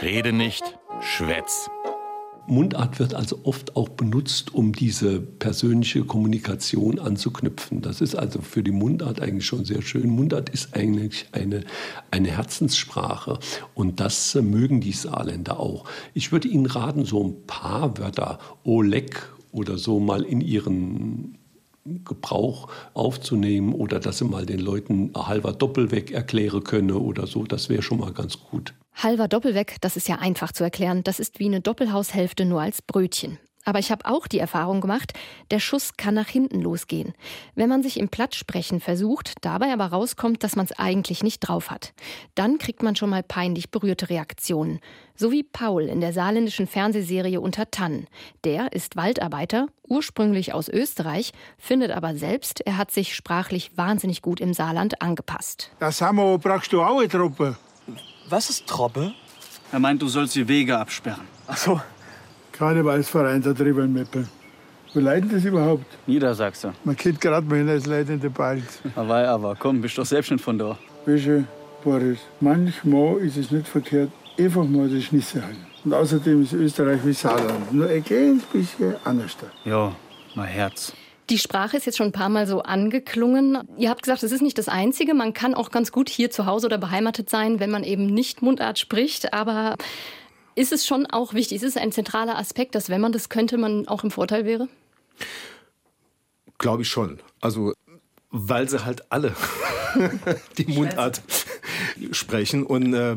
Rede 0.00 0.32
nicht, 0.32 0.62
schwätz. 1.00 1.68
Mundart 2.46 2.98
wird 2.98 3.14
also 3.14 3.40
oft 3.44 3.76
auch 3.76 3.88
benutzt, 3.88 4.52
um 4.54 4.72
diese 4.72 5.20
persönliche 5.20 6.04
Kommunikation 6.04 6.98
anzuknüpfen. 6.98 7.82
Das 7.82 8.00
ist 8.00 8.14
also 8.14 8.40
für 8.40 8.62
die 8.62 8.72
Mundart 8.72 9.20
eigentlich 9.20 9.46
schon 9.46 9.64
sehr 9.64 9.82
schön. 9.82 10.10
Mundart 10.10 10.50
ist 10.50 10.74
eigentlich 10.74 11.26
eine, 11.32 11.64
eine 12.10 12.28
Herzenssprache 12.28 13.38
und 13.74 14.00
das 14.00 14.34
mögen 14.34 14.80
die 14.80 14.92
Saarländer 14.92 15.60
auch. 15.60 15.84
Ich 16.14 16.32
würde 16.32 16.48
Ihnen 16.48 16.66
raten, 16.66 17.04
so 17.04 17.22
ein 17.24 17.46
paar 17.46 17.96
Wörter, 17.98 18.38
Oleg 18.64 19.22
oder 19.52 19.78
so 19.78 20.00
mal 20.00 20.22
in 20.22 20.40
Ihren 20.40 21.38
Gebrauch 21.84 22.68
aufzunehmen 22.94 23.74
oder 23.74 23.98
dass 24.00 24.18
sie 24.18 24.24
mal 24.24 24.46
den 24.46 24.60
Leuten 24.60 25.12
halber 25.16 25.52
Doppelweg 25.52 26.10
erklären 26.10 26.64
können 26.64 26.92
oder 26.92 27.26
so, 27.26 27.44
das 27.44 27.68
wäre 27.68 27.82
schon 27.82 27.98
mal 27.98 28.12
ganz 28.12 28.38
gut. 28.38 28.74
Halber 28.94 29.26
Doppelweg, 29.26 29.76
das 29.80 29.96
ist 29.96 30.08
ja 30.08 30.16
einfach 30.16 30.52
zu 30.52 30.64
erklären, 30.64 31.02
das 31.02 31.18
ist 31.18 31.38
wie 31.38 31.46
eine 31.46 31.60
Doppelhaushälfte 31.60 32.44
nur 32.44 32.60
als 32.60 32.82
Brötchen. 32.82 33.38
Aber 33.64 33.78
ich 33.78 33.90
habe 33.90 34.06
auch 34.06 34.26
die 34.26 34.38
Erfahrung 34.38 34.80
gemacht, 34.80 35.12
der 35.50 35.60
Schuss 35.60 35.96
kann 35.96 36.14
nach 36.14 36.28
hinten 36.28 36.60
losgehen. 36.60 37.14
Wenn 37.54 37.68
man 37.68 37.82
sich 37.82 37.98
im 37.98 38.08
Plattsprechen 38.08 38.80
versucht, 38.80 39.34
dabei 39.42 39.72
aber 39.72 39.86
rauskommt, 39.86 40.42
dass 40.42 40.56
man 40.56 40.66
es 40.66 40.78
eigentlich 40.78 41.22
nicht 41.22 41.40
drauf 41.40 41.70
hat. 41.70 41.92
Dann 42.34 42.58
kriegt 42.58 42.82
man 42.82 42.96
schon 42.96 43.10
mal 43.10 43.22
peinlich 43.22 43.70
berührte 43.70 44.10
Reaktionen. 44.10 44.80
So 45.14 45.30
wie 45.30 45.42
Paul 45.44 45.84
in 45.84 46.00
der 46.00 46.12
saarländischen 46.12 46.66
Fernsehserie 46.66 47.40
Unter 47.40 47.70
Tannen. 47.70 48.08
Der 48.44 48.72
ist 48.72 48.96
Waldarbeiter, 48.96 49.68
ursprünglich 49.86 50.52
aus 50.54 50.68
Österreich, 50.68 51.32
findet 51.58 51.92
aber 51.92 52.16
selbst, 52.16 52.60
er 52.66 52.76
hat 52.76 52.90
sich 52.90 53.14
sprachlich 53.14 53.76
wahnsinnig 53.76 54.22
gut 54.22 54.40
im 54.40 54.54
Saarland 54.54 55.00
angepasst. 55.00 55.70
Das 55.78 56.00
haben 56.00 56.16
wir, 56.16 56.38
brauchst 56.38 56.72
du 56.72 56.82
auch 56.82 56.98
eine 56.98 57.08
Truppe. 57.08 57.56
Was 58.28 58.50
ist 58.50 58.66
Troppe? 58.66 59.12
Er 59.70 59.78
meint, 59.78 60.02
du 60.02 60.08
sollst 60.08 60.34
die 60.34 60.48
Wege 60.48 60.78
absperren. 60.78 61.26
Ach 61.46 61.56
so. 61.56 61.80
Karnevalsverein 62.52 63.42
da 63.42 63.52
drüber 63.52 63.84
in 63.84 63.92
Meppen. 63.92 64.28
Wo 64.94 65.00
leiden 65.00 65.30
das 65.32 65.44
überhaupt? 65.44 65.86
Niedersachsen. 66.06 66.72
Man 66.84 66.96
kennt 66.96 67.20
gerade 67.20 67.46
mal 67.46 67.58
hin 67.58 67.68
als 67.68 67.86
leitende 67.86 68.28
Bald. 68.28 68.62
Aber, 68.94 69.26
aber 69.26 69.56
komm, 69.58 69.80
bist 69.80 69.96
doch 69.96 70.04
selbst 70.04 70.30
nicht 70.30 70.44
von 70.44 70.58
da. 70.58 70.78
Wische, 71.06 71.44
Boris, 71.82 72.18
manchmal 72.40 73.18
ist 73.18 73.38
es 73.38 73.50
nicht 73.50 73.66
verkehrt, 73.66 74.10
einfach 74.38 74.64
mal 74.64 74.88
die 74.88 75.00
Schnisse 75.00 75.42
halten. 75.42 75.66
Und 75.84 75.94
außerdem 75.94 76.42
ist 76.42 76.52
Österreich 76.52 77.00
wie 77.04 77.12
Saarland. 77.12 77.72
Nur 77.72 77.88
ein 77.88 78.04
kleines 78.04 78.44
bisschen 78.44 78.94
anders. 79.04 79.36
Ja, 79.64 79.92
mein 80.34 80.48
Herz. 80.48 80.92
Die 81.30 81.38
Sprache 81.38 81.76
ist 81.76 81.86
jetzt 81.86 81.96
schon 81.96 82.08
ein 82.08 82.12
paar 82.12 82.28
Mal 82.28 82.46
so 82.46 82.62
angeklungen. 82.62 83.58
Ihr 83.78 83.88
habt 83.88 84.02
gesagt, 84.02 84.22
es 84.22 84.32
ist 84.32 84.42
nicht 84.42 84.58
das 84.58 84.68
Einzige. 84.68 85.14
Man 85.14 85.32
kann 85.32 85.54
auch 85.54 85.70
ganz 85.70 85.90
gut 85.90 86.08
hier 86.08 86.30
zu 86.30 86.46
Hause 86.46 86.66
oder 86.66 86.78
beheimatet 86.78 87.30
sein, 87.30 87.58
wenn 87.58 87.70
man 87.70 87.84
eben 87.84 88.06
nicht 88.06 88.42
Mundart 88.42 88.78
spricht. 88.78 89.32
Aber 89.32 89.76
ist 90.54 90.72
es 90.72 90.86
schon 90.86 91.06
auch 91.06 91.34
wichtig, 91.34 91.56
ist 91.56 91.68
es 91.68 91.76
ein 91.76 91.92
zentraler 91.92 92.38
Aspekt, 92.38 92.74
dass 92.74 92.88
wenn 92.88 93.00
man 93.00 93.12
das 93.12 93.28
könnte, 93.28 93.58
man 93.58 93.88
auch 93.88 94.04
im 94.04 94.10
Vorteil 94.10 94.44
wäre? 94.44 94.68
Glaube 96.58 96.82
ich 96.82 96.88
schon. 96.88 97.20
Also, 97.40 97.72
weil 98.30 98.68
sie 98.68 98.84
halt 98.84 99.10
alle 99.10 99.34
die 100.58 100.66
Mundart 100.66 101.22
sprechen 102.12 102.64
und 102.64 102.94
äh, 102.94 103.16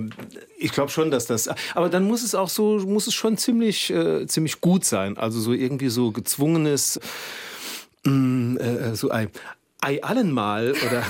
ich 0.58 0.72
glaube 0.72 0.92
schon, 0.92 1.12
dass 1.12 1.26
das. 1.26 1.50
Aber 1.74 1.90
dann 1.90 2.04
muss 2.04 2.24
es 2.24 2.36
auch 2.36 2.50
so, 2.50 2.80
muss 2.80 3.08
es 3.08 3.14
schon 3.14 3.38
ziemlich, 3.38 3.90
äh, 3.92 4.28
ziemlich 4.28 4.62
gut 4.62 4.86
sein. 4.86 5.18
Also 5.18 5.40
so 5.40 5.54
irgendwie 5.54 5.90
so 5.90 6.12
gezwungenes, 6.12 7.00
mm, 8.04 8.58
äh, 8.58 8.96
so 8.96 9.10
ein 9.10 9.30
Ei 9.86 10.04
allen 10.04 10.32
mal 10.32 10.72
oder 10.72 11.04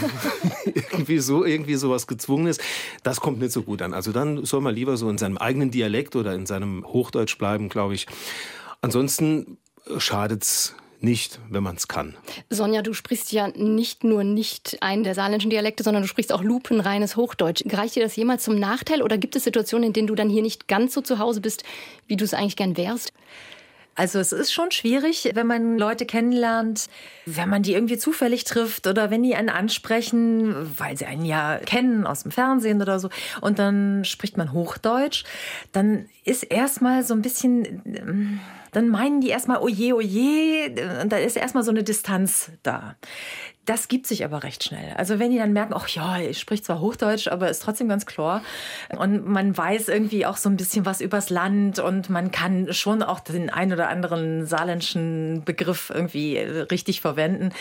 irgendwie 0.66 1.20
so 1.20 1.46
irgendwie 1.46 1.76
sowas 1.76 2.08
gezwungen 2.08 2.48
ist, 2.48 2.62
das 3.04 3.22
kommt 3.22 3.40
nicht 3.40 3.52
so 3.52 3.64
gut 3.64 3.82
an. 3.82 3.94
Also 3.94 4.12
dann 4.12 4.46
soll 4.46 4.62
man 4.62 4.76
lieber 4.76 4.98
so 4.98 5.10
in 5.10 5.18
seinem 5.18 5.38
eigenen 5.38 5.72
Dialekt 5.72 6.16
oder 6.16 6.34
in 6.34 6.46
seinem 6.46 6.86
Hochdeutsch 6.86 7.38
bleiben, 7.38 7.70
glaube 7.70 7.96
ich. 7.96 8.06
Ansonsten 8.82 9.58
schadet's 9.98 10.76
nicht, 11.02 11.40
wenn 11.50 11.64
man 11.64 11.76
es 11.76 11.88
kann. 11.88 12.16
Sonja, 12.50 12.82
du 12.82 12.94
sprichst 12.94 13.32
ja 13.32 13.48
nicht 13.50 14.04
nur 14.04 14.24
nicht 14.24 14.78
einen 14.82 15.04
der 15.04 15.16
saarländischen 15.16 15.50
Dialekte, 15.52 15.84
sondern 15.84 16.04
du 16.04 16.10
sprichst 16.10 16.34
auch 16.34 16.44
lupenreines 16.44 17.16
Hochdeutsch. 17.16 17.64
Reicht 17.72 17.96
dir 17.96 18.04
das 18.04 18.16
jemals 18.16 18.44
zum 18.44 18.60
Nachteil 18.60 19.02
oder 19.02 19.18
gibt 19.18 19.36
es 19.36 19.44
Situationen, 19.44 19.88
in 19.88 19.94
denen 19.94 20.08
du 20.08 20.16
dann 20.16 20.30
hier 20.30 20.42
nicht 20.42 20.68
ganz 20.68 20.94
so 20.94 21.02
zu 21.02 21.20
Hause 21.20 21.42
bist, 21.42 21.64
wie 22.08 22.18
du 22.18 22.26
es 22.26 22.34
eigentlich 22.34 22.56
gern 22.56 22.76
wärst? 22.76 23.14
Also 23.96 24.20
es 24.20 24.34
ist 24.34 24.52
schon 24.52 24.72
schwierig, 24.72 25.32
wenn 25.34 25.48
man 25.48 25.78
Leute 25.78 26.06
kennenlernt, 26.06 26.88
wenn 27.26 27.50
man 27.50 27.64
die 27.64 27.74
irgendwie 27.74 27.98
zufällig 27.98 28.44
trifft 28.44 28.88
oder 28.88 29.10
wenn 29.10 29.24
die 29.24 29.36
einen 29.36 29.50
ansprechen, 29.50 30.70
weil 30.78 30.98
sie 30.98 31.06
einen 31.06 31.26
ja 31.26 31.58
kennen 31.66 32.06
aus 32.06 32.24
dem 32.24 32.32
Fernsehen 32.32 32.82
oder 32.82 33.00
so 33.00 33.10
und 33.40 33.58
dann 33.58 34.04
spricht 34.04 34.36
man 34.36 34.52
Hochdeutsch, 34.52 35.24
dann 35.72 36.10
ist 36.26 36.44
erstmal 36.44 37.04
so 37.04 37.14
ein 37.14 37.22
bisschen 37.22 38.42
dann 38.76 38.90
meinen 38.90 39.22
die 39.22 39.30
erstmal, 39.30 39.60
oje, 39.60 39.96
oje, 39.96 41.00
und 41.02 41.12
da 41.12 41.18
ist 41.18 41.38
erstmal 41.38 41.64
so 41.64 41.72
eine 41.72 41.84
Distanz 41.84 42.52
da. 42.62 42.96
Das 43.66 43.88
gibt 43.88 44.08
sich 44.08 44.24
aber 44.24 44.44
recht 44.44 44.64
schnell. 44.64 44.94
Also 44.96 45.20
wenn 45.20 45.32
die 45.32 45.38
dann 45.38 45.54
merken, 45.54 45.74
ach 45.76 45.88
ja, 45.88 46.20
ich 46.20 46.40
spricht 46.40 46.66
zwar 46.66 46.80
Hochdeutsch, 46.80 47.28
aber 47.28 47.50
ist 47.50 47.62
trotzdem 47.62 47.90
ganz 47.90 48.06
klar. 48.06 48.44
Und 48.98 49.26
man 49.28 49.58
weiß 49.58 49.88
irgendwie 49.88 50.26
auch 50.26 50.38
so 50.38 50.50
ein 50.50 50.58
bisschen 50.58 50.86
was 50.86 51.02
übers 51.02 51.30
Land 51.30 51.80
und 51.80 52.10
man 52.10 52.32
kann 52.32 52.72
schon 52.74 53.02
auch 53.02 53.20
den 53.20 53.50
ein 53.50 53.74
oder 53.74 53.90
anderen 53.90 54.46
saarländischen 54.46 55.44
Begriff 55.46 55.92
irgendwie 55.94 56.38
richtig 56.38 57.02
verwenden, 57.02 57.52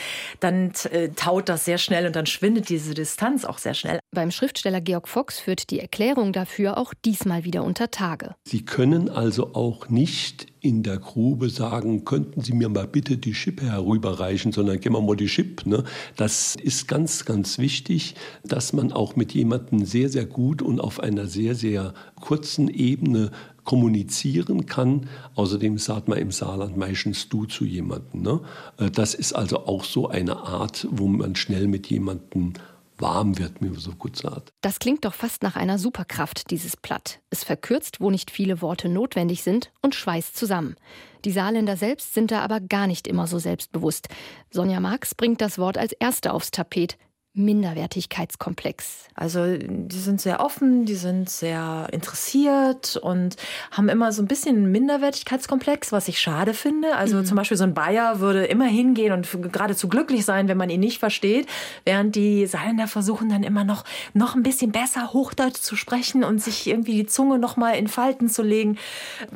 dann 0.41 0.73
äh, 0.91 1.09
taut 1.11 1.49
das 1.49 1.65
sehr 1.65 1.79
schnell 1.79 2.07
und 2.07 2.17
dann 2.17 2.27
schwindet 2.27 2.69
diese 2.69 2.95
Distanz 2.95 3.45
auch 3.45 3.59
sehr 3.59 3.75
schnell. 3.75 4.01
Beim 4.15 4.31
Schriftsteller 4.31 4.81
Georg 4.81 5.09
Fox 5.09 5.41
führt 5.41 5.71
die 5.71 5.81
Erklärung 5.81 6.33
dafür 6.33 6.79
auch 6.79 6.95
diesmal 7.05 7.45
wieder 7.45 7.65
unter 7.65 7.91
Tage. 7.91 8.37
Sie 8.45 8.65
können 8.65 9.09
also 9.09 9.55
auch 9.55 9.89
nicht 9.89 10.47
in 10.61 10.83
der 10.83 10.99
Grube 10.99 11.51
sagen, 11.51 12.05
könnten 12.05 12.41
Sie 12.41 12.55
mir 12.55 12.69
mal 12.69 12.87
bitte 12.87 13.19
die 13.19 13.35
Schippe 13.35 13.71
herüberreichen, 13.71 14.53
sondern 14.53 14.81
gehen 14.81 14.93
wir 14.93 15.01
mal 15.01 15.17
die 15.17 15.29
Schippe. 15.29 15.69
Ne? 15.69 15.85
Das 16.17 16.55
ist 16.55 16.87
ganz, 16.87 17.25
ganz 17.25 17.59
wichtig, 17.59 18.15
dass 18.45 18.73
man 18.73 18.93
auch 18.93 19.17
mit 19.17 19.35
jemandem 19.35 19.85
sehr, 19.85 20.09
sehr 20.09 20.27
gut 20.27 20.63
und 20.63 20.81
auf 20.81 21.01
einer 21.01 21.27
sehr, 21.27 21.55
sehr 21.57 21.93
kurzen 22.21 22.69
Ebene 22.69 23.31
kommunizieren 23.65 24.67
kann. 24.67 25.09
Außerdem 25.35 25.79
sagt 25.79 26.09
man 26.09 26.19
im 26.19 26.31
Saarland 26.31 26.77
meistens 26.77 27.29
du 27.29 27.47
zu 27.47 27.65
jemandem. 27.65 28.23
Ne? 28.23 28.41
Äh, 28.79 28.91
das 28.91 29.15
ist 29.15 29.33
also 29.33 29.67
auch 29.67 29.85
so 29.85 30.09
eine 30.09 30.37
Art, 30.37 30.87
wo 30.91 31.09
man 31.09 31.35
schnell 31.35 31.67
mit 31.67 31.89
jemandem 31.89 32.53
warm 32.99 33.39
wird, 33.39 33.61
wie 33.61 33.69
man 33.69 33.79
so 33.79 33.93
gut 33.93 34.17
sagt. 34.17 34.53
Das 34.61 34.79
klingt 34.79 35.05
doch 35.05 35.15
fast 35.15 35.43
nach 35.43 35.57
einer 35.57 35.79
Superkraft, 35.79 36.51
dieses 36.51 36.77
Platt. 36.77 37.21
Es 37.31 37.45
verkürzt, 37.45 38.01
wo 38.01 38.11
nicht 38.11 38.31
viele 38.31 38.63
Worte 38.63 38.89
notwendig 38.89 39.43
sind 39.43 39.73
und 39.83 39.95
schweißt 39.95 40.37
zusammen. 40.37 40.77
Die 41.25 41.33
Saarländer 41.33 41.77
selbst 41.77 42.15
sind 42.15 42.31
da 42.31 42.41
aber 42.41 42.61
gar 42.61 42.87
nicht 42.87 43.07
immer 43.07 43.27
so 43.27 43.39
selbstbewusst. 43.39 44.09
Sonja 44.51 44.81
Marx 44.81 45.15
bringt 45.15 45.41
das 45.41 45.59
Wort 45.59 45.79
als 45.79 45.93
erste 45.93 46.33
aufs 46.33 46.51
Tapet. 46.51 46.99
Minderwertigkeitskomplex. 47.35 49.09
Also 49.15 49.57
die 49.59 49.99
sind 49.99 50.21
sehr 50.21 50.41
offen, 50.41 50.87
die 50.87 50.95
sind 50.95 51.29
sehr 51.29 51.89
interessiert 51.93 52.97
und 52.97 53.37
haben 53.73 53.89
immer 53.89 54.13
so 54.13 54.23
ein 54.23 54.29
bisschen 54.29 54.57
einen 54.57 54.73
Minderwertigkeitskomplex, 54.73 55.93
was 55.93 56.09
ich 56.09 56.21
schade 56.21 56.55
finde. 56.55 56.97
Also 56.97 57.19
mhm. 57.19 57.25
zum 57.25 57.37
Beispiel 57.37 57.57
so 57.57 57.65
ein 57.65 57.75
Bayer 57.75 58.21
würde 58.21 58.45
immer 58.45 58.67
hingehen 58.67 59.13
und 59.13 59.29
geradezu 59.53 59.89
glücklich 59.89 60.25
sein, 60.25 60.49
wenn 60.49 60.57
man 60.57 60.71
ihn 60.71 60.81
nicht 60.81 60.99
versteht, 60.99 61.49
während 61.85 62.15
die 62.15 62.47
Saarländer 62.47 62.87
versuchen 62.87 63.29
dann 63.29 63.43
immer 63.43 63.65
noch, 63.65 63.85
noch 64.13 64.37
ein 64.37 64.45
bisschen 64.45 64.71
besser 64.71 65.13
Hochdeutsch 65.13 65.61
zu 65.61 65.75
sprechen 65.75 66.23
und 66.23 66.41
sich 66.41 66.69
irgendwie 66.69 66.95
die 66.95 67.07
Zunge 67.07 67.39
noch 67.39 67.57
mal 67.57 67.73
in 67.73 67.89
Falten 67.89 68.29
zu 68.29 68.43
legen. 68.43 68.79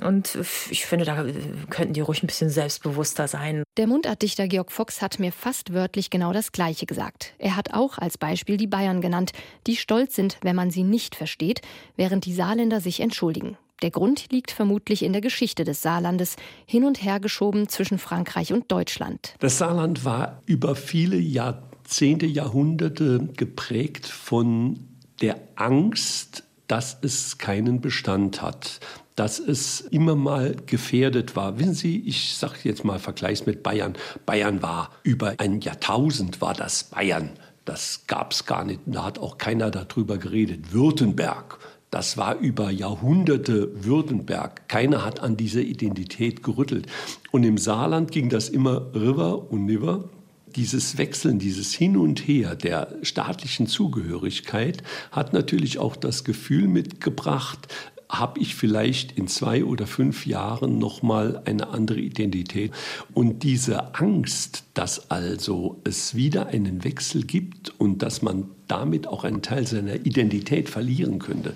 Und 0.00 0.38
ich 0.70 0.86
finde, 0.86 1.04
da 1.04 1.24
könnten 1.70 1.94
die 1.94 2.00
ruhig 2.00 2.22
ein 2.22 2.28
bisschen 2.28 2.50
selbstbewusster 2.50 3.26
sein. 3.26 3.64
Der 3.76 3.86
Mundartdichter 3.86 4.48
Georg 4.48 4.72
Fox 4.72 5.02
hat 5.02 5.18
mir 5.18 5.32
fast 5.32 5.72
wörtlich 5.72 6.10
genau 6.10 6.32
das 6.32 6.52
Gleiche 6.52 6.86
gesagt. 6.86 7.34
Er 7.38 7.56
hat 7.56 7.74
auch 7.74 7.87
auch 7.88 7.98
als 7.98 8.18
Beispiel 8.18 8.56
die 8.56 8.66
Bayern 8.66 9.00
genannt, 9.00 9.32
die 9.66 9.76
stolz 9.76 10.14
sind, 10.14 10.38
wenn 10.42 10.56
man 10.56 10.70
sie 10.70 10.82
nicht 10.82 11.14
versteht, 11.14 11.62
während 11.96 12.26
die 12.26 12.34
Saarländer 12.34 12.80
sich 12.80 13.00
entschuldigen. 13.00 13.56
Der 13.82 13.90
Grund 13.90 14.26
liegt 14.32 14.50
vermutlich 14.50 15.04
in 15.04 15.12
der 15.12 15.22
Geschichte 15.22 15.64
des 15.64 15.82
Saarlandes, 15.82 16.36
hin 16.66 16.84
und 16.84 17.02
her 17.02 17.20
geschoben 17.20 17.68
zwischen 17.68 17.98
Frankreich 17.98 18.52
und 18.52 18.70
Deutschland. 18.72 19.34
Das 19.38 19.58
Saarland 19.58 20.04
war 20.04 20.42
über 20.46 20.74
viele 20.74 21.16
Jahrzehnte, 21.16 22.26
Jahrhunderte 22.26 23.28
geprägt 23.36 24.06
von 24.06 24.80
der 25.20 25.36
Angst, 25.54 26.42
dass 26.66 26.98
es 27.02 27.38
keinen 27.38 27.80
Bestand 27.80 28.42
hat, 28.42 28.80
dass 29.14 29.38
es 29.38 29.80
immer 29.80 30.14
mal 30.14 30.54
gefährdet 30.66 31.34
war. 31.34 31.58
Wissen 31.58 31.74
Sie, 31.74 32.00
ich 32.00 32.36
sage 32.36 32.58
jetzt 32.64 32.84
mal 32.84 32.98
Vergleichs 32.98 33.46
mit 33.46 33.62
Bayern. 33.62 33.94
Bayern 34.26 34.62
war 34.62 34.90
über 35.02 35.34
ein 35.38 35.60
Jahrtausend 35.60 36.40
war 36.40 36.54
das 36.54 36.84
Bayern. 36.84 37.30
Das 37.68 38.04
gab 38.06 38.32
es 38.32 38.46
gar 38.46 38.64
nicht. 38.64 38.80
Da 38.86 39.04
hat 39.04 39.18
auch 39.18 39.36
keiner 39.36 39.70
darüber 39.70 40.16
geredet. 40.16 40.72
Württemberg, 40.72 41.58
das 41.90 42.16
war 42.16 42.38
über 42.38 42.70
Jahrhunderte 42.70 43.84
Württemberg. 43.84 44.70
Keiner 44.70 45.04
hat 45.04 45.20
an 45.20 45.36
dieser 45.36 45.60
Identität 45.60 46.42
gerüttelt. 46.42 46.86
Und 47.30 47.44
im 47.44 47.58
Saarland 47.58 48.10
ging 48.10 48.30
das 48.30 48.48
immer 48.48 48.86
River 48.94 49.52
und 49.52 49.66
Niver. 49.66 50.08
Dieses 50.56 50.96
Wechseln, 50.96 51.38
dieses 51.38 51.74
Hin 51.74 51.98
und 51.98 52.26
Her 52.26 52.54
der 52.56 52.88
staatlichen 53.02 53.66
Zugehörigkeit 53.66 54.82
hat 55.12 55.34
natürlich 55.34 55.78
auch 55.78 55.94
das 55.94 56.24
Gefühl 56.24 56.68
mitgebracht, 56.68 57.68
habe 58.08 58.40
ich 58.40 58.54
vielleicht 58.54 59.12
in 59.12 59.28
zwei 59.28 59.64
oder 59.64 59.86
fünf 59.86 60.26
Jahren 60.26 60.78
noch 60.78 61.02
mal 61.02 61.42
eine 61.44 61.68
andere 61.68 62.00
Identität. 62.00 62.72
Und 63.12 63.42
diese 63.42 63.94
Angst, 63.94 64.64
dass 64.74 65.10
also 65.10 65.80
es 65.84 66.14
wieder 66.14 66.46
einen 66.46 66.84
Wechsel 66.84 67.24
gibt 67.24 67.78
und 67.78 68.02
dass 68.02 68.22
man 68.22 68.48
damit 68.66 69.06
auch 69.06 69.24
einen 69.24 69.42
Teil 69.42 69.66
seiner 69.66 69.94
Identität 69.94 70.68
verlieren 70.68 71.18
könnte, 71.18 71.54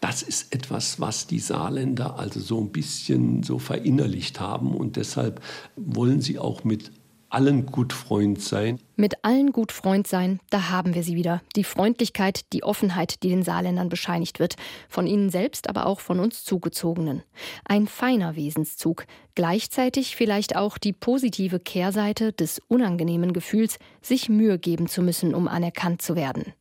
das 0.00 0.22
ist 0.22 0.52
etwas, 0.52 0.98
was 0.98 1.28
die 1.28 1.38
Saarländer 1.38 2.18
also 2.18 2.40
so 2.40 2.60
ein 2.60 2.72
bisschen 2.72 3.44
so 3.44 3.60
verinnerlicht 3.60 4.40
haben 4.40 4.74
und 4.74 4.96
deshalb 4.96 5.40
wollen 5.76 6.20
sie 6.20 6.40
auch 6.40 6.64
mit 6.64 6.90
allen 7.32 7.66
gut 7.66 7.92
Freund 7.92 8.40
sein. 8.40 8.78
Mit 8.96 9.24
allen 9.24 9.52
gut 9.52 9.72
Freund 9.72 10.06
sein, 10.06 10.40
da 10.50 10.68
haben 10.70 10.94
wir 10.94 11.02
sie 11.02 11.16
wieder. 11.16 11.42
Die 11.56 11.64
Freundlichkeit, 11.64 12.52
die 12.52 12.62
Offenheit, 12.62 13.22
die 13.22 13.30
den 13.30 13.42
Saarländern 13.42 13.88
bescheinigt 13.88 14.38
wird. 14.38 14.56
Von 14.88 15.06
ihnen 15.06 15.30
selbst, 15.30 15.68
aber 15.68 15.86
auch 15.86 16.00
von 16.00 16.20
uns 16.20 16.44
Zugezogenen. 16.44 17.22
Ein 17.64 17.86
feiner 17.86 18.36
Wesenszug. 18.36 19.06
Gleichzeitig 19.34 20.14
vielleicht 20.14 20.56
auch 20.56 20.78
die 20.78 20.92
positive 20.92 21.58
Kehrseite 21.58 22.32
des 22.32 22.60
unangenehmen 22.68 23.32
Gefühls, 23.32 23.78
sich 24.02 24.28
Mühe 24.28 24.58
geben 24.58 24.88
zu 24.88 25.02
müssen, 25.02 25.34
um 25.34 25.48
anerkannt 25.48 26.02
zu 26.02 26.16
werden. 26.16 26.52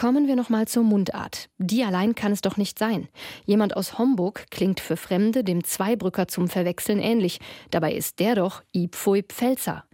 Kommen 0.00 0.26
wir 0.26 0.34
noch 0.34 0.48
mal 0.48 0.66
zur 0.66 0.82
Mundart. 0.82 1.50
Die 1.58 1.84
allein 1.84 2.14
kann 2.14 2.32
es 2.32 2.40
doch 2.40 2.56
nicht 2.56 2.78
sein. 2.78 3.08
Jemand 3.44 3.76
aus 3.76 3.98
Homburg 3.98 4.46
klingt 4.50 4.80
für 4.80 4.96
Fremde 4.96 5.44
dem 5.44 5.62
Zweibrücker 5.62 6.26
zum 6.26 6.48
Verwechseln 6.48 7.00
ähnlich. 7.00 7.38
Dabei 7.70 7.92
ist 7.92 8.18
der 8.18 8.34
doch 8.34 8.62
Ipfui 8.72 9.22
Pfälzer. 9.22 9.84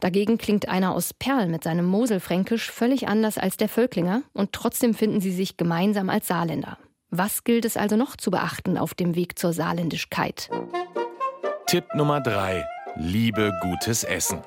Dagegen 0.00 0.38
klingt 0.38 0.68
einer 0.68 0.92
aus 0.92 1.14
Perl 1.14 1.46
mit 1.46 1.62
seinem 1.62 1.84
Moselfränkisch 1.84 2.68
völlig 2.68 3.06
anders 3.06 3.38
als 3.38 3.56
der 3.56 3.68
Völklinger 3.68 4.22
und 4.32 4.50
trotzdem 4.50 4.92
finden 4.92 5.20
sie 5.20 5.30
sich 5.30 5.56
gemeinsam 5.56 6.10
als 6.10 6.26
Saarländer. 6.26 6.76
Was 7.10 7.44
gilt 7.44 7.64
es 7.64 7.76
also 7.76 7.94
noch 7.94 8.16
zu 8.16 8.32
beachten 8.32 8.76
auf 8.76 8.94
dem 8.94 9.14
Weg 9.14 9.38
zur 9.38 9.52
Saarländischkeit? 9.52 10.50
Tipp 11.68 11.84
Nummer 11.94 12.20
3. 12.20 12.66
Liebe 12.96 13.52
gutes 13.62 14.02
Essen. 14.02 14.40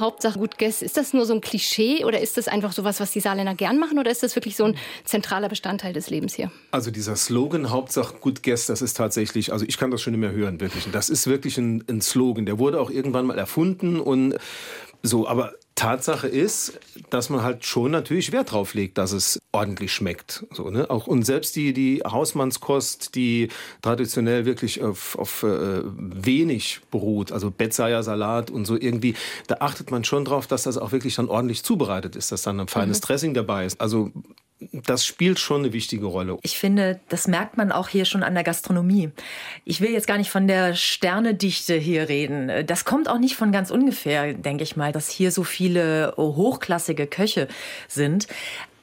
Hauptsache 0.00 0.38
gut 0.38 0.58
gegessen. 0.58 0.84
Ist 0.84 0.96
das 0.96 1.12
nur 1.12 1.26
so 1.26 1.34
ein 1.34 1.40
Klischee 1.40 2.04
oder 2.04 2.20
ist 2.20 2.36
das 2.36 2.48
einfach 2.48 2.72
so 2.72 2.84
was, 2.84 3.00
was 3.00 3.10
die 3.12 3.20
Saarländer 3.20 3.54
gern 3.54 3.78
machen 3.78 3.98
oder 3.98 4.10
ist 4.10 4.22
das 4.22 4.34
wirklich 4.34 4.56
so 4.56 4.64
ein 4.64 4.76
zentraler 5.04 5.48
Bestandteil 5.48 5.92
des 5.92 6.10
Lebens 6.10 6.34
hier? 6.34 6.50
Also 6.70 6.90
dieser 6.90 7.16
Slogan 7.16 7.70
Hauptsache 7.70 8.16
gut 8.16 8.42
gegessen, 8.42 8.72
das 8.72 8.82
ist 8.82 8.96
tatsächlich, 8.96 9.52
also 9.52 9.64
ich 9.66 9.78
kann 9.78 9.90
das 9.90 10.02
schon 10.02 10.12
nicht 10.12 10.20
mehr 10.20 10.32
hören, 10.32 10.60
wirklich. 10.60 10.88
Das 10.90 11.10
ist 11.10 11.26
wirklich 11.26 11.58
ein, 11.58 11.84
ein 11.88 12.00
Slogan. 12.00 12.46
Der 12.46 12.58
wurde 12.58 12.80
auch 12.80 12.90
irgendwann 12.90 13.26
mal 13.26 13.38
erfunden 13.38 14.00
und 14.00 14.36
so, 15.02 15.26
aber 15.26 15.54
Tatsache 15.74 16.28
ist, 16.28 16.78
dass 17.08 17.30
man 17.30 17.42
halt 17.42 17.64
schon 17.64 17.90
natürlich 17.90 18.32
Wert 18.32 18.52
drauf 18.52 18.74
legt, 18.74 18.98
dass 18.98 19.12
es 19.12 19.40
ordentlich 19.52 19.92
schmeckt. 19.92 20.44
So, 20.52 20.68
ne? 20.68 20.90
Auch, 20.90 21.06
und 21.06 21.24
selbst 21.24 21.56
die, 21.56 21.72
die 21.72 22.02
Hausmannskost, 22.04 23.14
die 23.14 23.48
traditionell 23.80 24.44
wirklich 24.44 24.82
auf, 24.82 25.18
auf 25.18 25.42
äh, 25.42 25.80
wenig 25.84 26.80
beruht, 26.90 27.32
also 27.32 27.50
Betsayer 27.50 28.02
Salat 28.02 28.50
und 28.50 28.66
so 28.66 28.76
irgendwie, 28.76 29.14
da 29.46 29.56
achtet 29.60 29.90
man 29.90 30.04
schon 30.04 30.24
drauf, 30.24 30.46
dass 30.46 30.64
das 30.64 30.76
auch 30.76 30.92
wirklich 30.92 31.14
dann 31.14 31.28
ordentlich 31.28 31.62
zubereitet 31.62 32.14
ist, 32.14 32.30
dass 32.30 32.42
dann 32.42 32.60
ein 32.60 32.68
feines 32.68 33.00
mhm. 33.00 33.06
Dressing 33.06 33.34
dabei 33.34 33.64
ist. 33.64 33.80
Also 33.80 34.12
das 34.72 35.06
spielt 35.06 35.38
schon 35.38 35.62
eine 35.62 35.72
wichtige 35.72 36.06
Rolle. 36.06 36.38
Ich 36.42 36.58
finde, 36.58 37.00
das 37.08 37.26
merkt 37.26 37.56
man 37.56 37.72
auch 37.72 37.88
hier 37.88 38.04
schon 38.04 38.22
an 38.22 38.34
der 38.34 38.44
Gastronomie. 38.44 39.10
Ich 39.64 39.80
will 39.80 39.90
jetzt 39.90 40.06
gar 40.06 40.18
nicht 40.18 40.30
von 40.30 40.46
der 40.46 40.74
Sternedichte 40.74 41.74
hier 41.74 42.08
reden. 42.08 42.66
Das 42.66 42.84
kommt 42.84 43.08
auch 43.08 43.18
nicht 43.18 43.36
von 43.36 43.52
ganz 43.52 43.70
ungefähr, 43.70 44.34
denke 44.34 44.62
ich 44.62 44.76
mal, 44.76 44.92
dass 44.92 45.08
hier 45.08 45.32
so 45.32 45.44
viele 45.44 46.14
hochklassige 46.16 47.06
Köche 47.06 47.48
sind. 47.88 48.26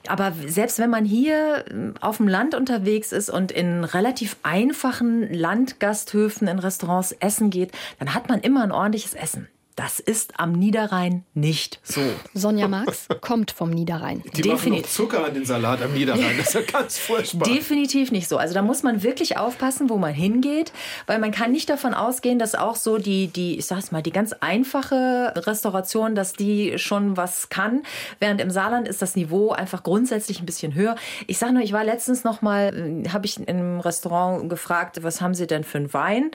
Aber 0.07 0.33
selbst 0.45 0.79
wenn 0.79 0.89
man 0.89 1.05
hier 1.05 1.65
ähm, 1.69 1.93
auf 1.99 2.17
dem 2.17 2.27
Land 2.27 2.55
unterwegs 2.55 3.11
ist 3.11 3.29
und 3.29 3.51
in 3.51 3.83
relativ 3.83 4.37
einfachen 4.41 5.31
Landgasthöfen, 5.33 6.47
in 6.47 6.59
Restaurants 6.59 7.11
essen 7.11 7.49
geht, 7.49 7.71
dann 7.99 8.13
hat 8.13 8.29
man 8.29 8.39
immer 8.39 8.63
ein 8.63 8.71
ordentliches 8.71 9.13
Essen. 9.13 9.47
Das 9.77 9.99
ist 9.99 10.39
am 10.39 10.53
Niederrhein 10.53 11.23
nicht 11.35 11.79
so. 11.83 12.01
Sonja 12.33 12.67
Marx 12.67 13.05
kommt 13.21 13.51
vom 13.51 13.69
Niederrhein. 13.69 14.23
Die 14.33 14.49
machen 14.49 14.73
noch 14.73 14.81
Zucker 14.81 15.23
an 15.23 15.35
den 15.35 15.45
Salat 15.45 15.83
am 15.83 15.93
Niederrhein. 15.93 16.35
Das 16.35 16.47
ist 16.47 16.53
ja 16.55 16.61
ganz 16.61 16.97
furchtbar. 16.97 17.47
Definitiv 17.47 18.11
nicht 18.11 18.27
so. 18.27 18.39
Also 18.39 18.55
da 18.55 18.63
muss 18.63 18.81
man 18.81 19.03
wirklich 19.03 19.37
aufpassen, 19.37 19.87
wo 19.91 19.97
man 19.97 20.15
hingeht, 20.15 20.73
weil 21.05 21.19
man 21.19 21.29
kann 21.29 21.51
nicht 21.51 21.69
davon 21.69 21.93
ausgehen, 21.93 22.39
dass 22.39 22.55
auch 22.55 22.75
so 22.75 22.97
die, 22.97 23.27
die, 23.27 23.59
ich 23.59 23.67
sag's 23.67 23.91
mal, 23.91 24.01
die 24.01 24.11
ganz 24.11 24.33
einfache 24.33 25.33
Restauration, 25.35 26.15
dass 26.15 26.33
die 26.33 26.79
schon 26.79 27.15
was 27.15 27.49
kann. 27.49 27.83
Während 28.19 28.41
im 28.41 28.49
Saarland 28.49 28.87
ist 28.87 29.03
das 29.03 29.15
Niveau 29.15 29.51
einfach 29.51 29.83
grundsätzlich 29.83 30.39
ein 30.39 30.47
bisschen 30.47 30.73
höher. 30.73 30.95
Ich 31.27 31.37
sag 31.37 31.51
nur, 31.51 31.61
ich 31.61 31.71
war 31.71 31.83
letztens 31.83 32.23
noch 32.23 32.41
mal, 32.41 33.03
äh, 33.05 33.09
habe 33.09 33.27
ich 33.27 33.37
in 33.37 33.47
einem 33.47 33.79
Restaurant 33.79 34.49
gefragt, 34.49 35.03
was 35.03 35.21
haben 35.21 35.35
Sie 35.35 35.45
denn 35.45 35.63
für 35.63 35.77
einen 35.77 35.93
Wein? 35.93 36.31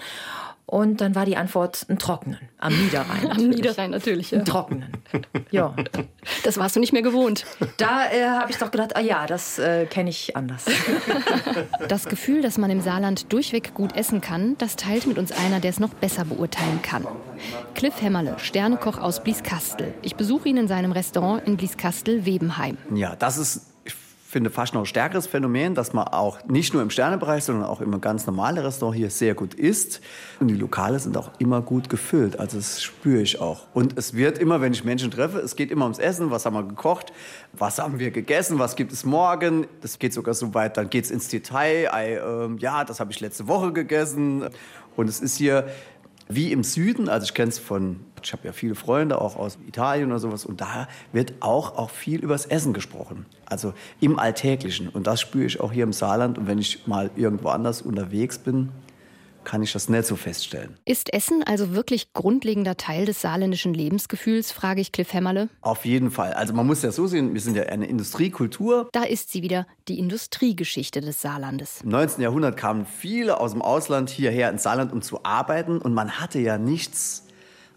Und 0.67 1.01
dann 1.01 1.15
war 1.15 1.27
die 1.27 1.37
Antwort 1.37 1.85
ein 1.89 1.99
Trockenen 1.99 2.39
am 2.59 2.73
Niederrhein. 2.73 3.31
Am 3.31 3.49
Niederrhein 3.49 3.91
natürlich. 3.91 4.31
Ja. 4.31 4.39
Ein 4.39 4.45
Trockenen. 4.45 4.93
Ja. 5.51 5.75
Das 6.45 6.57
warst 6.57 6.77
du 6.77 6.81
nicht 6.81 6.93
mehr 6.93 7.03
gewohnt. 7.03 7.45
Da 7.79 8.11
äh, 8.11 8.25
habe 8.25 8.51
ich 8.51 8.57
doch 8.57 8.71
gedacht, 8.71 8.97
ah 8.97 9.01
ja, 9.01 9.27
das 9.27 9.59
äh, 9.59 9.87
kenne 9.87 10.11
ich 10.11 10.37
anders. 10.37 10.67
Das 11.89 12.07
Gefühl, 12.07 12.43
dass 12.43 12.59
man 12.59 12.71
im 12.71 12.81
Saarland 12.81 13.33
durchweg 13.33 13.75
gut 13.75 13.97
essen 13.97 14.21
kann, 14.21 14.57
das 14.59 14.77
teilt 14.77 15.07
mit 15.07 15.19
uns 15.19 15.33
einer, 15.33 15.59
der 15.59 15.71
es 15.71 15.81
noch 15.81 15.95
besser 15.95 16.25
beurteilen 16.25 16.81
kann. 16.83 17.07
Cliff 17.75 18.01
Hämmerle, 18.01 18.37
Sternekoch 18.39 18.99
aus 18.99 19.23
Blieskastel. 19.23 19.95
Ich 20.03 20.15
besuche 20.15 20.49
ihn 20.49 20.57
in 20.57 20.69
seinem 20.69 20.93
Restaurant 20.93 21.47
in 21.47 21.57
Blieskastel-Webenheim. 21.57 22.79
Ja, 22.95 23.17
das 23.17 23.37
ist 23.37 23.72
finde 24.33 24.49
fast 24.49 24.73
noch 24.73 24.81
ein 24.81 24.87
stärkeres 24.87 25.27
Phänomen, 25.27 25.75
dass 25.75 25.93
man 25.93 26.09
auch 26.09 26.43
nicht 26.47 26.73
nur 26.73 26.81
im 26.81 26.89
Sternebereich, 26.89 27.45
sondern 27.45 27.67
auch 27.67 27.83
im 27.83 28.01
ganz 28.01 28.27
normalen 28.27 28.57
Restaurant 28.57 28.97
hier 28.97 29.11
sehr 29.11 29.35
gut 29.35 29.53
isst. 29.53 30.01
Und 30.41 30.49
die 30.49 30.55
Lokale 30.55 30.99
sind 30.99 31.19
auch 31.19 31.33
immer 31.39 31.61
gut 31.61 31.91
gefüllt. 31.91 32.41
Also 32.41 32.57
das 32.57 32.83
spüre 32.83 33.21
ich 33.21 33.43
auch. 33.43 33.67
Und 33.75 33.99
es 33.99 34.15
wird 34.15 34.39
immer, 34.39 34.63
wenn 34.63 34.73
ich 34.73 34.85
Menschen 34.85 35.11
treffe, 35.11 35.39
es 35.41 35.55
geht 35.55 35.71
immer 35.71 35.85
ums 35.85 35.99
Essen. 35.99 36.31
Was 36.31 36.47
haben 36.47 36.55
wir 36.55 36.63
gekocht? 36.63 37.13
Was 37.53 37.79
haben 37.79 37.99
wir 37.99 38.11
gegessen? 38.11 38.59
Was 38.59 38.75
gibt 38.75 38.91
es 38.91 39.05
morgen? 39.05 39.67
Das 39.83 39.99
geht 39.99 40.15
sogar 40.15 40.33
so 40.33 40.55
weit, 40.55 40.79
dann 40.79 40.89
geht 40.89 41.05
es 41.05 41.11
ins 41.11 41.29
Detail. 41.29 41.91
I, 41.95 42.15
äh, 42.15 42.57
ja, 42.57 42.85
das 42.85 43.01
habe 43.01 43.13
ich 43.13 43.21
letzte 43.21 43.49
Woche 43.49 43.75
gegessen. 43.75 44.49
Und 44.97 45.11
es 45.11 45.21
ist 45.21 45.37
hier 45.37 45.69
wie 46.29 46.53
im 46.53 46.65
Süden, 46.65 47.11
also 47.11 47.25
ich 47.25 47.35
kenne 47.35 47.51
es 47.51 47.59
von, 47.59 48.01
ich 48.25 48.33
habe 48.33 48.47
ja 48.47 48.53
viele 48.53 48.75
Freunde 48.75 49.21
auch 49.21 49.37
aus 49.37 49.59
Italien 49.67 50.11
oder 50.11 50.19
sowas 50.19 50.45
und 50.45 50.61
da 50.61 50.89
wird 51.13 51.35
auch, 51.41 51.77
auch 51.77 51.91
viel 51.91 52.21
übers 52.21 52.47
Essen 52.47 52.73
gesprochen, 52.73 53.27
also 53.47 53.75
im 54.01 54.19
Alltäglichen 54.19 54.89
und 54.89 55.07
das 55.07 55.21
spüre 55.21 55.45
ich 55.45 55.61
auch 55.61 55.73
hier 55.73 55.85
im 55.85 55.93
Saarland 55.93 56.39
und 56.39 56.47
wenn 56.47 56.59
ich 56.59 56.87
mal 56.87 57.11
irgendwo 57.17 57.49
anders 57.49 57.83
unterwegs 57.83 58.39
bin, 58.39 58.71
kann 59.45 59.63
ich 59.63 59.73
das 59.73 59.89
nicht 59.89 60.07
so 60.07 60.17
feststellen. 60.17 60.77
Ist 60.85 61.13
Essen 61.13 61.43
also 61.43 61.75
wirklich 61.75 62.13
grundlegender 62.13 62.77
Teil 62.77 63.07
des 63.07 63.21
saarländischen 63.21 63.75
Lebensgefühls, 63.75 64.53
frage 64.53 64.81
ich 64.81 64.93
Cliff 64.93 65.13
Hämmerle. 65.13 65.49
Auf 65.61 65.85
jeden 65.85 66.11
Fall. 66.11 66.33
Also 66.35 66.55
man 66.55 66.67
muss 66.67 66.83
ja 66.83 66.93
so 66.93 67.07
sehen, 67.07 67.35
wir 67.35 67.41
sind 67.41 67.57
ja 67.57 67.65
eine 67.65 67.87
Industriekultur. 67.87 68.89
Da 68.93 69.03
ist 69.03 69.31
sie 69.31 69.43
wieder, 69.43 69.67
die 69.89 69.99
Industriegeschichte 69.99 71.01
des 71.01 71.21
Saarlandes. 71.21 71.81
Im 71.83 71.91
19. 71.91 72.23
Jahrhundert 72.23 72.57
kamen 72.57 72.87
viele 72.87 73.41
aus 73.41 73.53
dem 73.53 73.63
Ausland 73.63 74.11
hierher 74.11 74.51
ins 74.51 74.63
Saarland, 74.63 74.93
um 74.93 75.03
zu 75.03 75.25
arbeiten 75.25 75.79
und 75.79 75.95
man 75.95 76.21
hatte 76.21 76.39
ja 76.39 76.59
nichts 76.59 77.27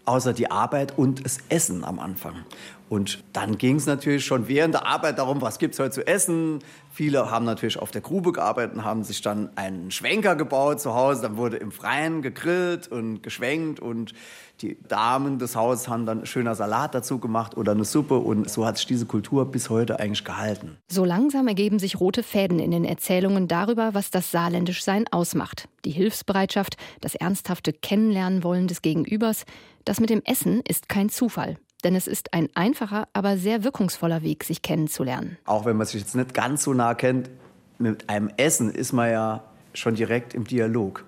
außer 0.06 0.32
die 0.32 0.50
Arbeit 0.50 0.96
und 0.96 1.24
das 1.24 1.38
Essen 1.48 1.84
am 1.84 1.98
Anfang. 1.98 2.44
Und 2.88 3.24
dann 3.32 3.58
ging 3.58 3.76
es 3.76 3.86
natürlich 3.86 4.24
schon 4.24 4.46
während 4.46 4.74
der 4.74 4.86
Arbeit 4.86 5.18
darum, 5.18 5.40
was 5.40 5.58
gibt 5.58 5.74
es 5.74 5.80
heute 5.80 5.90
zu 5.90 6.06
essen. 6.06 6.60
Viele 6.92 7.30
haben 7.30 7.44
natürlich 7.44 7.78
auf 7.78 7.90
der 7.90 8.00
Grube 8.00 8.32
gearbeitet 8.32 8.76
und 8.76 8.84
haben 8.84 9.02
sich 9.02 9.20
dann 9.22 9.50
einen 9.56 9.90
Schwenker 9.90 10.36
gebaut 10.36 10.80
zu 10.80 10.94
Hause. 10.94 11.22
Dann 11.22 11.36
wurde 11.36 11.56
im 11.56 11.72
Freien 11.72 12.22
gegrillt 12.22 12.88
und 12.88 13.22
geschwenkt 13.22 13.80
und 13.80 14.14
die 14.62 14.78
Damen 14.88 15.38
des 15.38 15.56
Hauses 15.56 15.88
haben 15.88 16.06
dann 16.06 16.24
schöner 16.24 16.54
Salat 16.54 16.94
dazu 16.94 17.18
gemacht 17.18 17.56
oder 17.56 17.72
eine 17.72 17.84
Suppe 17.84 18.16
und 18.16 18.48
so 18.48 18.64
hat 18.64 18.78
sich 18.78 18.86
diese 18.86 19.04
Kultur 19.04 19.50
bis 19.50 19.68
heute 19.68 20.00
eigentlich 20.00 20.24
gehalten. 20.24 20.78
So 20.88 21.04
langsam 21.04 21.48
ergeben 21.48 21.78
sich 21.78 22.00
rote 22.00 22.22
Fäden 22.22 22.58
in 22.58 22.70
den 22.70 22.84
Erzählungen 22.84 23.48
darüber, 23.48 23.92
was 23.92 24.10
das 24.10 24.30
Saarländischsein 24.30 25.06
ausmacht. 25.10 25.68
Die 25.84 25.90
Hilfsbereitschaft, 25.90 26.76
das 27.02 27.14
ernsthafte 27.14 27.74
Kennenlernen 27.74 28.44
wollen 28.44 28.68
des 28.68 28.80
Gegenübers. 28.80 29.44
Das 29.84 30.00
mit 30.00 30.08
dem 30.08 30.22
Essen 30.24 30.62
ist 30.62 30.88
kein 30.88 31.10
Zufall 31.10 31.58
denn 31.86 31.94
es 31.94 32.08
ist 32.08 32.34
ein 32.34 32.48
einfacher, 32.54 33.06
aber 33.12 33.36
sehr 33.36 33.62
wirkungsvoller 33.62 34.22
Weg, 34.22 34.42
sich 34.42 34.60
kennenzulernen. 34.60 35.38
Auch 35.44 35.66
wenn 35.66 35.76
man 35.76 35.86
sich 35.86 36.00
jetzt 36.00 36.16
nicht 36.16 36.34
ganz 36.34 36.64
so 36.64 36.74
nah 36.74 36.94
kennt, 36.94 37.30
mit 37.78 38.10
einem 38.10 38.28
Essen 38.36 38.72
ist 38.72 38.92
man 38.92 39.10
ja 39.10 39.44
schon 39.72 39.94
direkt 39.94 40.34
im 40.34 40.44
Dialog. 40.44 41.04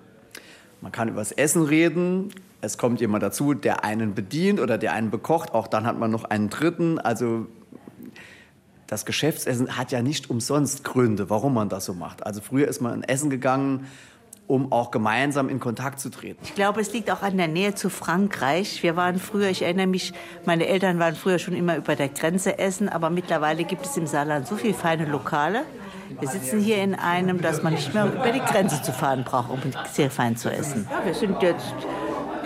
Man 0.79 0.93
kann 0.93 1.09
über 1.09 1.19
das 1.19 1.33
Essen 1.33 1.63
reden, 1.63 2.33
es 2.61 2.77
kommt 2.77 3.01
jemand 3.01 3.23
dazu, 3.23 3.53
der 3.53 3.83
einen 3.83 4.15
bedient 4.15 4.61
oder 4.61 4.77
der 4.77 4.93
einen 4.93 5.11
bekocht, 5.11 5.53
auch 5.53 5.67
dann 5.67 5.85
hat 5.85 5.99
man 5.99 6.11
noch 6.11 6.23
einen 6.23 6.49
dritten. 6.49 6.97
Also 6.97 7.47
das 8.87 9.05
Geschäftsessen 9.05 9.77
hat 9.77 9.91
ja 9.91 10.01
nicht 10.01 10.29
umsonst 10.29 10.85
Gründe, 10.85 11.29
warum 11.29 11.55
man 11.55 11.67
das 11.67 11.83
so 11.83 11.93
macht. 11.93 12.25
Also 12.25 12.39
früher 12.39 12.69
ist 12.69 12.79
man 12.79 12.93
in 12.93 13.03
Essen 13.03 13.29
gegangen, 13.29 13.87
um 14.49 14.71
auch 14.71 14.89
gemeinsam 14.89 15.47
in 15.47 15.59
Kontakt 15.59 15.99
zu 15.99 16.09
treten. 16.09 16.39
Ich 16.43 16.55
glaube, 16.55 16.81
es 16.81 16.91
liegt 16.91 17.11
auch 17.11 17.21
an 17.21 17.37
der 17.37 17.47
Nähe 17.47 17.75
zu 17.75 17.91
Frankreich. 17.91 18.81
Wir 18.81 18.95
waren 18.95 19.19
früher, 19.19 19.49
ich 19.49 19.61
erinnere 19.61 19.85
mich, 19.85 20.11
meine 20.43 20.65
Eltern 20.65 20.97
waren 20.97 21.15
früher 21.15 21.37
schon 21.37 21.53
immer 21.53 21.77
über 21.77 21.95
der 21.95 22.09
Grenze 22.09 22.57
essen, 22.57 22.89
aber 22.89 23.11
mittlerweile 23.11 23.63
gibt 23.63 23.85
es 23.85 23.95
im 23.95 24.07
Saarland 24.07 24.47
so 24.47 24.55
viele 24.55 24.73
feine 24.73 25.05
Lokale. 25.05 25.65
Wir 26.19 26.27
sitzen 26.27 26.59
hier 26.59 26.81
in 26.83 26.95
einem, 26.95 27.41
dass 27.41 27.61
man 27.61 27.73
nicht 27.73 27.93
mehr 27.93 28.07
über 28.07 28.31
die 28.31 28.39
Grenze 28.39 28.81
zu 28.81 28.91
fahren 28.91 29.23
braucht, 29.23 29.51
um 29.51 29.59
sehr 29.91 30.09
fein 30.09 30.35
zu 30.35 30.51
essen. 30.51 30.87
Ja, 30.89 31.05
wir 31.05 31.13
sind 31.13 31.39
jetzt 31.43 31.75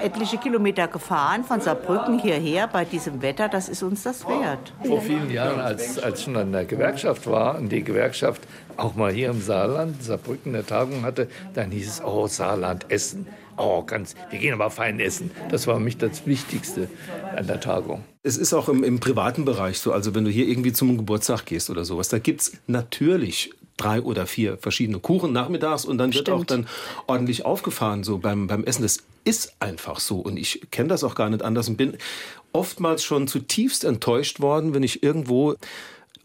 etliche 0.04 0.38
Kilometer 0.38 0.88
gefahren 0.88 1.44
von 1.44 1.62
Saarbrücken 1.62 2.20
hierher 2.20 2.68
bei 2.68 2.86
diesem 2.86 3.22
Wetter, 3.22 3.48
das 3.50 3.70
ist 3.70 3.84
uns 3.84 4.04
das 4.04 4.28
wert. 4.28 4.74
Vor 4.84 5.02
vielen 5.02 5.30
Jahren, 5.30 5.60
als, 5.60 5.98
ich 5.98 6.24
schon 6.24 6.36
in 6.36 6.52
der 6.52 6.66
Gewerkschaft 6.66 7.26
war 7.28 7.58
und 7.58 7.70
die 7.70 7.84
Gewerkschaft 7.84 8.42
auch 8.78 8.96
mal 8.96 9.12
hier 9.12 9.30
im 9.30 9.42
Saarland, 9.42 10.04
Saarbrücken, 10.04 10.54
eine 10.54 10.66
Tagung 10.66 11.04
hatte, 11.04 11.28
dann 11.54 11.72
hieß 11.72 11.88
es, 11.88 12.04
oh, 12.04 12.28
Saarland, 12.28 12.86
Essen. 12.90 13.28
Oh, 13.58 13.84
ganz, 13.84 14.16
wir 14.30 14.40
gehen 14.40 14.54
aber 14.54 14.70
fein 14.70 15.00
essen. 15.00 15.32
Das 15.50 15.68
war 15.68 15.76
für 15.76 15.82
mich 15.82 15.98
das 15.98 16.26
Wichtigste 16.26 16.90
an 17.36 17.48
der 17.48 17.60
Tagung. 17.60 18.04
Es 18.24 18.38
ist 18.38 18.54
auch 18.54 18.70
im, 18.70 18.84
im 18.84 19.00
privaten 19.00 19.46
Bereich 19.46 19.80
so, 19.80 19.92
also 19.92 20.16
wenn 20.16 20.26
du 20.26 20.32
hier 20.32 20.48
irgendwie 20.48 20.74
zum 20.74 20.98
Geburtstag 20.98 21.46
gehst 21.46 21.70
oder 21.70 21.86
sowas, 21.86 22.10
da 22.10 22.20
gibt 22.20 22.42
es 22.42 22.54
natürlich 22.68 23.52
drei 23.78 24.02
oder 24.02 24.26
vier 24.28 24.58
verschiedene 24.58 25.00
Kuchen 25.00 25.34
nachmittags 25.34 25.86
und 25.86 25.98
dann 25.98 26.14
wird 26.14 26.28
Stimmt. 26.28 26.40
auch 26.40 26.46
dann 26.46 26.68
ordentlich 27.08 27.46
aufgefahren 27.46 28.04
so 28.04 28.18
beim, 28.18 28.48
beim 28.48 28.64
Essen. 28.64 28.84
Das 28.84 29.00
ist 29.24 29.56
einfach 29.60 30.00
so 30.00 30.20
und 30.20 30.38
ich 30.38 30.62
kenne 30.72 30.90
das 30.90 31.04
auch 31.04 31.16
gar 31.16 31.30
nicht 31.30 31.44
anders 31.44 31.68
und 31.70 31.78
bin 31.78 31.98
oftmals 32.52 33.04
schon 33.04 33.28
zutiefst 33.28 33.84
enttäuscht 33.84 34.40
worden, 34.42 34.74
wenn 34.74 34.84
ich 34.84 35.04
irgendwo 35.04 35.56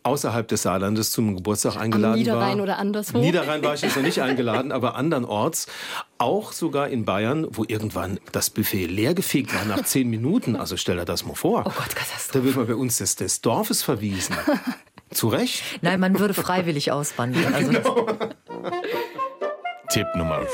außerhalb 0.03 0.47
des 0.49 0.63
Saarlandes 0.63 1.13
zum 1.13 1.37
Geburtstag 1.37 1.77
eingeladen 1.77 2.15
Am 2.15 2.19
Niederrhein 2.19 2.57
war. 2.59 2.63
oder 2.63 2.79
anderswo? 2.79 3.19
Niederrhein 3.19 3.63
war 3.63 3.75
ich 3.75 3.83
jetzt 3.83 3.97
noch 3.97 4.03
nicht 4.03 4.21
eingeladen, 4.23 4.73
aber 4.73 4.95
andernorts. 4.95 5.67
Auch 6.19 6.53
sogar 6.53 6.89
in 6.89 7.05
Bayern, 7.05 7.47
wo 7.51 7.65
irgendwann 7.67 8.19
das 8.33 8.51
Buffet 8.51 8.87
leergefegt 8.87 9.55
war 9.55 9.65
nach 9.65 9.85
zehn 9.85 10.11
Minuten. 10.11 10.57
Also 10.57 10.77
stell 10.77 10.97
dir 10.97 11.05
das 11.05 11.25
mal 11.25 11.35
vor. 11.35 11.61
Oh 11.61 11.71
Gott, 11.71 11.95
Katastrophe. 11.95 12.39
Da 12.39 12.45
wird 12.45 12.57
man 12.57 12.67
bei 12.67 12.75
uns 12.75 12.99
des, 12.99 13.15
des 13.15 13.41
Dorfes 13.41 13.83
verwiesen. 13.83 14.35
Zu 15.11 15.29
Recht? 15.29 15.63
Nein, 15.81 16.01
man 16.01 16.19
würde 16.19 16.35
freiwillig 16.35 16.93
auswandern. 16.93 17.55
Also 17.55 17.71
genau. 17.71 18.07
Tipp 19.91 20.07
Nummer. 20.15 20.47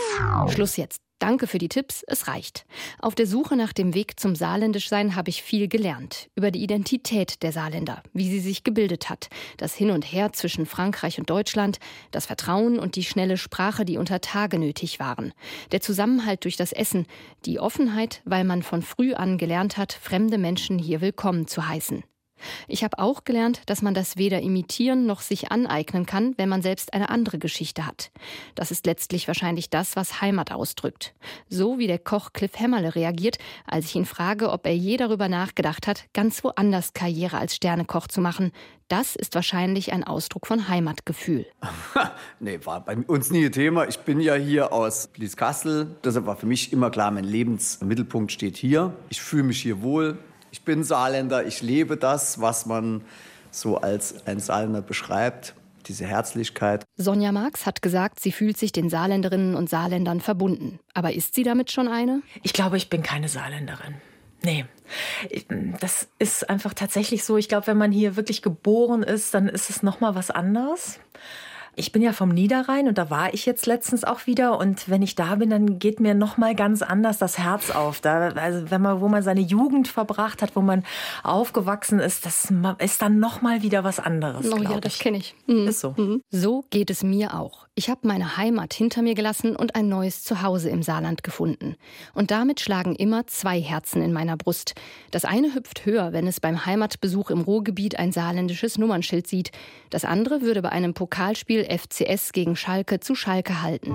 Schluss 0.48 0.76
jetzt. 0.76 1.00
Danke 1.18 1.48
für 1.48 1.58
die 1.58 1.68
Tipps, 1.68 2.04
es 2.06 2.28
reicht. 2.28 2.66
Auf 3.00 3.16
der 3.16 3.26
Suche 3.26 3.56
nach 3.56 3.72
dem 3.72 3.94
Weg 3.94 4.20
zum 4.20 4.36
Saarländischsein 4.36 5.16
habe 5.16 5.30
ich 5.30 5.42
viel 5.42 5.66
gelernt. 5.66 6.28
Über 6.36 6.52
die 6.52 6.62
Identität 6.62 7.42
der 7.42 7.50
Saarländer, 7.50 8.02
wie 8.12 8.28
sie 8.28 8.38
sich 8.38 8.62
gebildet 8.62 9.10
hat, 9.10 9.28
das 9.56 9.74
Hin 9.74 9.90
und 9.90 10.04
Her 10.04 10.32
zwischen 10.32 10.66
Frankreich 10.66 11.18
und 11.18 11.30
Deutschland, 11.30 11.78
das 12.12 12.26
Vertrauen 12.26 12.78
und 12.78 12.94
die 12.94 13.04
schnelle 13.04 13.36
Sprache, 13.36 13.84
die 13.84 13.98
unter 13.98 14.20
Tage 14.20 14.58
nötig 14.58 15.00
waren, 15.00 15.32
der 15.72 15.80
Zusammenhalt 15.80 16.44
durch 16.44 16.56
das 16.56 16.72
Essen, 16.72 17.06
die 17.44 17.58
Offenheit, 17.58 18.22
weil 18.24 18.44
man 18.44 18.62
von 18.62 18.82
früh 18.82 19.14
an 19.14 19.38
gelernt 19.38 19.76
hat, 19.76 19.92
fremde 19.92 20.38
Menschen 20.38 20.78
hier 20.78 21.00
willkommen 21.00 21.48
zu 21.48 21.66
heißen. 21.66 22.04
Ich 22.68 22.84
habe 22.84 22.98
auch 22.98 23.24
gelernt, 23.24 23.62
dass 23.66 23.82
man 23.82 23.94
das 23.94 24.16
weder 24.16 24.40
imitieren 24.42 25.06
noch 25.06 25.20
sich 25.20 25.50
aneignen 25.50 26.06
kann, 26.06 26.34
wenn 26.36 26.48
man 26.48 26.62
selbst 26.62 26.92
eine 26.92 27.10
andere 27.10 27.38
Geschichte 27.38 27.86
hat. 27.86 28.10
Das 28.54 28.70
ist 28.70 28.86
letztlich 28.86 29.26
wahrscheinlich 29.28 29.70
das, 29.70 29.96
was 29.96 30.20
Heimat 30.20 30.52
ausdrückt. 30.52 31.14
So 31.48 31.78
wie 31.78 31.86
der 31.86 31.98
Koch 31.98 32.32
Cliff 32.32 32.58
Hämmerle 32.58 32.94
reagiert, 32.94 33.38
als 33.66 33.86
ich 33.86 33.96
ihn 33.96 34.06
frage, 34.06 34.50
ob 34.50 34.66
er 34.66 34.76
je 34.76 34.96
darüber 34.96 35.28
nachgedacht 35.28 35.86
hat, 35.86 36.04
ganz 36.12 36.42
woanders 36.44 36.92
Karriere 36.92 37.38
als 37.38 37.54
Sternekoch 37.56 38.08
zu 38.08 38.20
machen. 38.20 38.52
Das 38.88 39.16
ist 39.16 39.34
wahrscheinlich 39.34 39.92
ein 39.92 40.04
Ausdruck 40.04 40.46
von 40.46 40.68
Heimatgefühl. 40.68 41.46
nee, 42.40 42.60
war 42.64 42.84
bei 42.84 42.96
uns 42.96 43.30
nie 43.30 43.50
Thema. 43.50 43.88
Ich 43.88 43.98
bin 44.00 44.20
ja 44.20 44.34
hier 44.34 44.72
aus 44.72 45.08
Blieskastel. 45.08 45.96
Deshalb 46.04 46.26
war 46.26 46.36
für 46.36 46.46
mich 46.46 46.72
immer 46.72 46.90
klar, 46.90 47.10
mein 47.10 47.24
Lebensmittelpunkt 47.24 48.30
steht 48.30 48.56
hier. 48.56 48.94
Ich 49.08 49.22
fühle 49.22 49.44
mich 49.44 49.62
hier 49.62 49.82
wohl. 49.82 50.18
Ich 50.54 50.62
bin 50.62 50.84
Saarländer, 50.84 51.44
ich 51.44 51.62
lebe 51.62 51.96
das, 51.96 52.40
was 52.40 52.64
man 52.64 53.02
so 53.50 53.78
als 53.78 54.24
ein 54.28 54.38
Saarländer 54.38 54.82
beschreibt, 54.82 55.56
diese 55.86 56.06
Herzlichkeit. 56.06 56.84
Sonja 56.96 57.32
Marx 57.32 57.66
hat 57.66 57.82
gesagt, 57.82 58.20
sie 58.20 58.30
fühlt 58.30 58.56
sich 58.56 58.70
den 58.70 58.88
Saarländerinnen 58.88 59.56
und 59.56 59.68
Saarländern 59.68 60.20
verbunden. 60.20 60.78
Aber 60.94 61.12
ist 61.12 61.34
sie 61.34 61.42
damit 61.42 61.72
schon 61.72 61.88
eine? 61.88 62.22
Ich 62.44 62.52
glaube, 62.52 62.76
ich 62.76 62.88
bin 62.88 63.02
keine 63.02 63.28
Saarländerin. 63.28 63.96
Nee. 64.44 64.64
Das 65.80 66.06
ist 66.20 66.48
einfach 66.48 66.72
tatsächlich 66.72 67.24
so. 67.24 67.36
Ich 67.36 67.48
glaube, 67.48 67.66
wenn 67.66 67.76
man 67.76 67.90
hier 67.90 68.14
wirklich 68.14 68.40
geboren 68.40 69.02
ist, 69.02 69.34
dann 69.34 69.48
ist 69.48 69.70
es 69.70 69.82
noch 69.82 69.98
mal 69.98 70.14
was 70.14 70.30
anderes. 70.30 71.00
Ich 71.76 71.92
bin 71.92 72.02
ja 72.02 72.12
vom 72.12 72.28
Niederrhein 72.28 72.88
und 72.88 72.98
da 72.98 73.10
war 73.10 73.34
ich 73.34 73.46
jetzt 73.46 73.66
letztens 73.66 74.04
auch 74.04 74.26
wieder 74.26 74.58
und 74.58 74.88
wenn 74.88 75.02
ich 75.02 75.14
da 75.14 75.36
bin, 75.36 75.50
dann 75.50 75.78
geht 75.78 76.00
mir 76.00 76.14
noch 76.14 76.36
mal 76.36 76.54
ganz 76.54 76.82
anders 76.82 77.18
das 77.18 77.38
Herz 77.38 77.70
auf. 77.70 78.00
Da, 78.00 78.28
also 78.30 78.70
wenn 78.70 78.82
man, 78.82 79.00
wo 79.00 79.08
man 79.08 79.22
seine 79.22 79.40
Jugend 79.40 79.88
verbracht 79.88 80.42
hat, 80.42 80.56
wo 80.56 80.60
man 80.60 80.84
aufgewachsen 81.22 81.98
ist, 81.98 82.26
das 82.26 82.52
ist 82.78 83.02
dann 83.02 83.18
noch 83.18 83.42
mal 83.42 83.62
wieder 83.62 83.84
was 83.84 84.00
anderes. 84.00 84.50
Oh 84.52 84.56
ja, 84.56 84.80
das 84.80 84.98
kenne 84.98 85.18
ich. 85.18 85.34
Mhm. 85.46 85.68
Ist 85.68 85.80
so. 85.80 85.94
Mhm. 85.96 86.22
So 86.30 86.64
geht 86.70 86.90
es 86.90 87.02
mir 87.02 87.34
auch. 87.34 87.66
Ich 87.76 87.90
habe 87.90 88.06
meine 88.06 88.36
Heimat 88.36 88.72
hinter 88.72 89.02
mir 89.02 89.16
gelassen 89.16 89.56
und 89.56 89.74
ein 89.74 89.88
neues 89.88 90.22
Zuhause 90.22 90.70
im 90.70 90.84
Saarland 90.84 91.24
gefunden. 91.24 91.74
Und 92.14 92.30
damit 92.30 92.60
schlagen 92.60 92.94
immer 92.94 93.26
zwei 93.26 93.60
Herzen 93.60 94.00
in 94.00 94.12
meiner 94.12 94.36
Brust. 94.36 94.74
Das 95.10 95.24
eine 95.24 95.56
hüpft 95.56 95.84
höher, 95.84 96.12
wenn 96.12 96.28
es 96.28 96.38
beim 96.38 96.66
Heimatbesuch 96.66 97.30
im 97.30 97.40
Ruhrgebiet 97.40 97.98
ein 97.98 98.12
saarländisches 98.12 98.78
Nummernschild 98.78 99.26
sieht. 99.26 99.50
Das 99.90 100.04
andere 100.04 100.40
würde 100.42 100.62
bei 100.62 100.68
einem 100.68 100.94
Pokalspiel 100.94 101.63
FCS 101.64 102.32
gegen 102.32 102.56
Schalke 102.56 103.00
zu 103.00 103.14
Schalke 103.14 103.62
halten. 103.62 103.94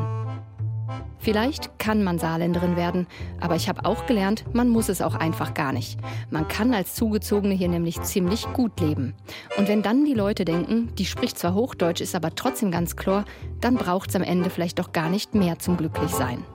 Vielleicht 1.19 1.77
kann 1.79 2.03
man 2.03 2.17
Saarländerin 2.17 2.77
werden, 2.77 3.05
aber 3.41 3.55
ich 3.55 3.67
habe 3.67 3.83
auch 3.83 4.05
gelernt, 4.05 4.45
man 4.53 4.69
muss 4.69 4.87
es 4.87 5.01
auch 5.01 5.15
einfach 5.15 5.53
gar 5.53 5.73
nicht. 5.73 5.99
Man 6.29 6.47
kann 6.47 6.73
als 6.73 6.95
Zugezogene 6.95 7.53
hier 7.53 7.67
nämlich 7.67 8.01
ziemlich 8.01 8.51
gut 8.53 8.79
leben. 8.79 9.13
Und 9.57 9.67
wenn 9.67 9.81
dann 9.81 10.05
die 10.05 10.13
Leute 10.13 10.45
denken, 10.45 10.95
die 10.95 11.05
spricht 11.05 11.37
zwar 11.37 11.53
Hochdeutsch, 11.53 11.99
ist 11.99 12.15
aber 12.15 12.33
trotzdem 12.35 12.71
ganz 12.71 12.95
klar, 12.95 13.25
dann 13.59 13.75
braucht 13.75 14.09
es 14.09 14.15
am 14.15 14.23
Ende 14.23 14.49
vielleicht 14.49 14.79
doch 14.79 14.93
gar 14.93 15.09
nicht 15.09 15.35
mehr 15.35 15.59
zum 15.59 15.75
Glücklichsein. 15.75 16.45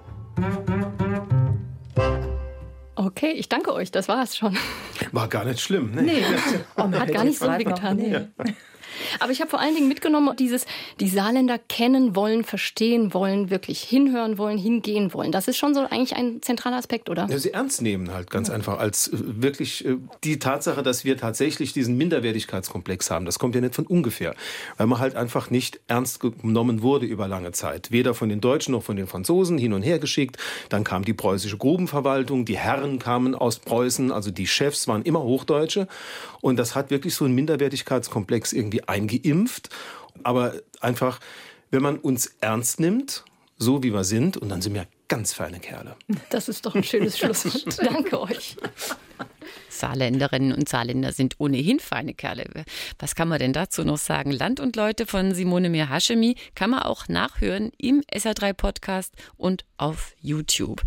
Okay, 2.96 3.32
ich 3.32 3.50
danke 3.50 3.74
euch, 3.74 3.90
das 3.90 4.08
war 4.08 4.22
es 4.22 4.34
schon. 4.34 4.56
War 5.12 5.28
gar 5.28 5.44
nicht 5.44 5.60
schlimm. 5.60 5.90
Ne? 5.90 6.02
Nee, 6.02 6.24
oh, 6.76 6.90
hat 6.90 7.12
gar 7.12 7.24
nicht 7.24 7.38
so 7.38 7.46
weh 7.46 7.64
getan. 7.64 7.96
Nee. 7.96 8.28
Aber 9.20 9.32
ich 9.32 9.40
habe 9.40 9.50
vor 9.50 9.60
allen 9.60 9.74
Dingen 9.74 9.88
mitgenommen, 9.88 10.34
dieses, 10.36 10.66
die 11.00 11.08
Saarländer 11.08 11.58
kennen 11.58 12.14
wollen, 12.16 12.44
verstehen 12.44 13.14
wollen, 13.14 13.50
wirklich 13.50 13.80
hinhören 13.80 14.38
wollen, 14.38 14.58
hingehen 14.58 15.12
wollen. 15.14 15.32
Das 15.32 15.48
ist 15.48 15.56
schon 15.56 15.74
so 15.74 15.80
eigentlich 15.80 16.16
ein 16.16 16.42
zentraler 16.42 16.76
Aspekt, 16.76 17.08
oder? 17.10 17.26
Ja, 17.28 17.38
sie 17.38 17.52
ernst 17.52 17.82
nehmen 17.82 18.12
halt 18.12 18.30
ganz 18.30 18.48
ja. 18.48 18.54
einfach 18.54 18.78
als 18.78 19.08
äh, 19.08 19.18
wirklich 19.18 19.84
äh, 19.84 19.96
die 20.22 20.38
Tatsache, 20.38 20.82
dass 20.82 21.04
wir 21.04 21.16
tatsächlich 21.16 21.72
diesen 21.72 21.96
Minderwertigkeitskomplex 21.96 23.10
haben. 23.10 23.24
Das 23.24 23.38
kommt 23.38 23.54
ja 23.54 23.60
nicht 23.60 23.74
von 23.74 23.86
ungefähr, 23.86 24.34
weil 24.76 24.86
man 24.86 24.98
halt 24.98 25.16
einfach 25.16 25.50
nicht 25.50 25.80
ernst 25.88 26.20
genommen 26.20 26.82
wurde 26.82 27.06
über 27.06 27.28
lange 27.28 27.52
Zeit. 27.52 27.90
Weder 27.90 28.14
von 28.14 28.28
den 28.28 28.40
Deutschen 28.40 28.72
noch 28.72 28.82
von 28.82 28.96
den 28.96 29.06
Franzosen 29.06 29.58
hin 29.58 29.72
und 29.72 29.82
her 29.82 29.98
geschickt. 29.98 30.36
Dann 30.68 30.84
kam 30.84 31.04
die 31.04 31.14
preußische 31.14 31.56
Grubenverwaltung, 31.56 32.44
die 32.44 32.58
Herren 32.58 32.98
kamen 32.98 33.34
aus 33.34 33.58
Preußen, 33.58 34.12
also 34.12 34.30
die 34.30 34.46
Chefs 34.46 34.88
waren 34.88 35.02
immer 35.02 35.22
Hochdeutsche. 35.22 35.88
Und 36.40 36.58
das 36.58 36.74
hat 36.74 36.90
wirklich 36.90 37.14
so 37.14 37.24
einen 37.24 37.34
Minderwertigkeitskomplex 37.34 38.52
irgendwie 38.52 38.83
eingeimpft. 38.86 39.70
Aber 40.22 40.54
einfach, 40.80 41.20
wenn 41.70 41.82
man 41.82 41.98
uns 41.98 42.34
ernst 42.40 42.80
nimmt, 42.80 43.24
so 43.56 43.82
wie 43.82 43.92
wir 43.92 44.04
sind, 44.04 44.36
und 44.36 44.48
dann 44.48 44.62
sind 44.62 44.74
wir 44.74 44.86
ganz 45.08 45.32
feine 45.32 45.60
Kerle. 45.60 45.96
Das 46.30 46.48
ist 46.48 46.66
doch 46.66 46.74
ein 46.74 46.84
schönes 46.84 47.18
Schlusswort. 47.20 47.78
Danke 47.78 48.20
euch. 48.20 48.56
Saarländerinnen 49.68 50.52
und 50.52 50.68
Saarländer 50.68 51.12
sind 51.12 51.36
ohnehin 51.38 51.78
feine 51.80 52.14
Kerle. 52.14 52.64
Was 52.98 53.14
kann 53.14 53.28
man 53.28 53.38
denn 53.38 53.52
dazu 53.52 53.84
noch 53.84 53.98
sagen? 53.98 54.30
Land 54.30 54.60
und 54.60 54.76
Leute 54.76 55.06
von 55.06 55.34
Simone 55.34 55.68
Mir 55.68 55.90
Hashemi 55.90 56.36
kann 56.54 56.70
man 56.70 56.82
auch 56.82 57.08
nachhören 57.08 57.70
im 57.78 58.02
SR3 58.12 58.54
Podcast 58.54 59.14
und 59.36 59.64
auf 59.76 60.14
YouTube. 60.20 60.82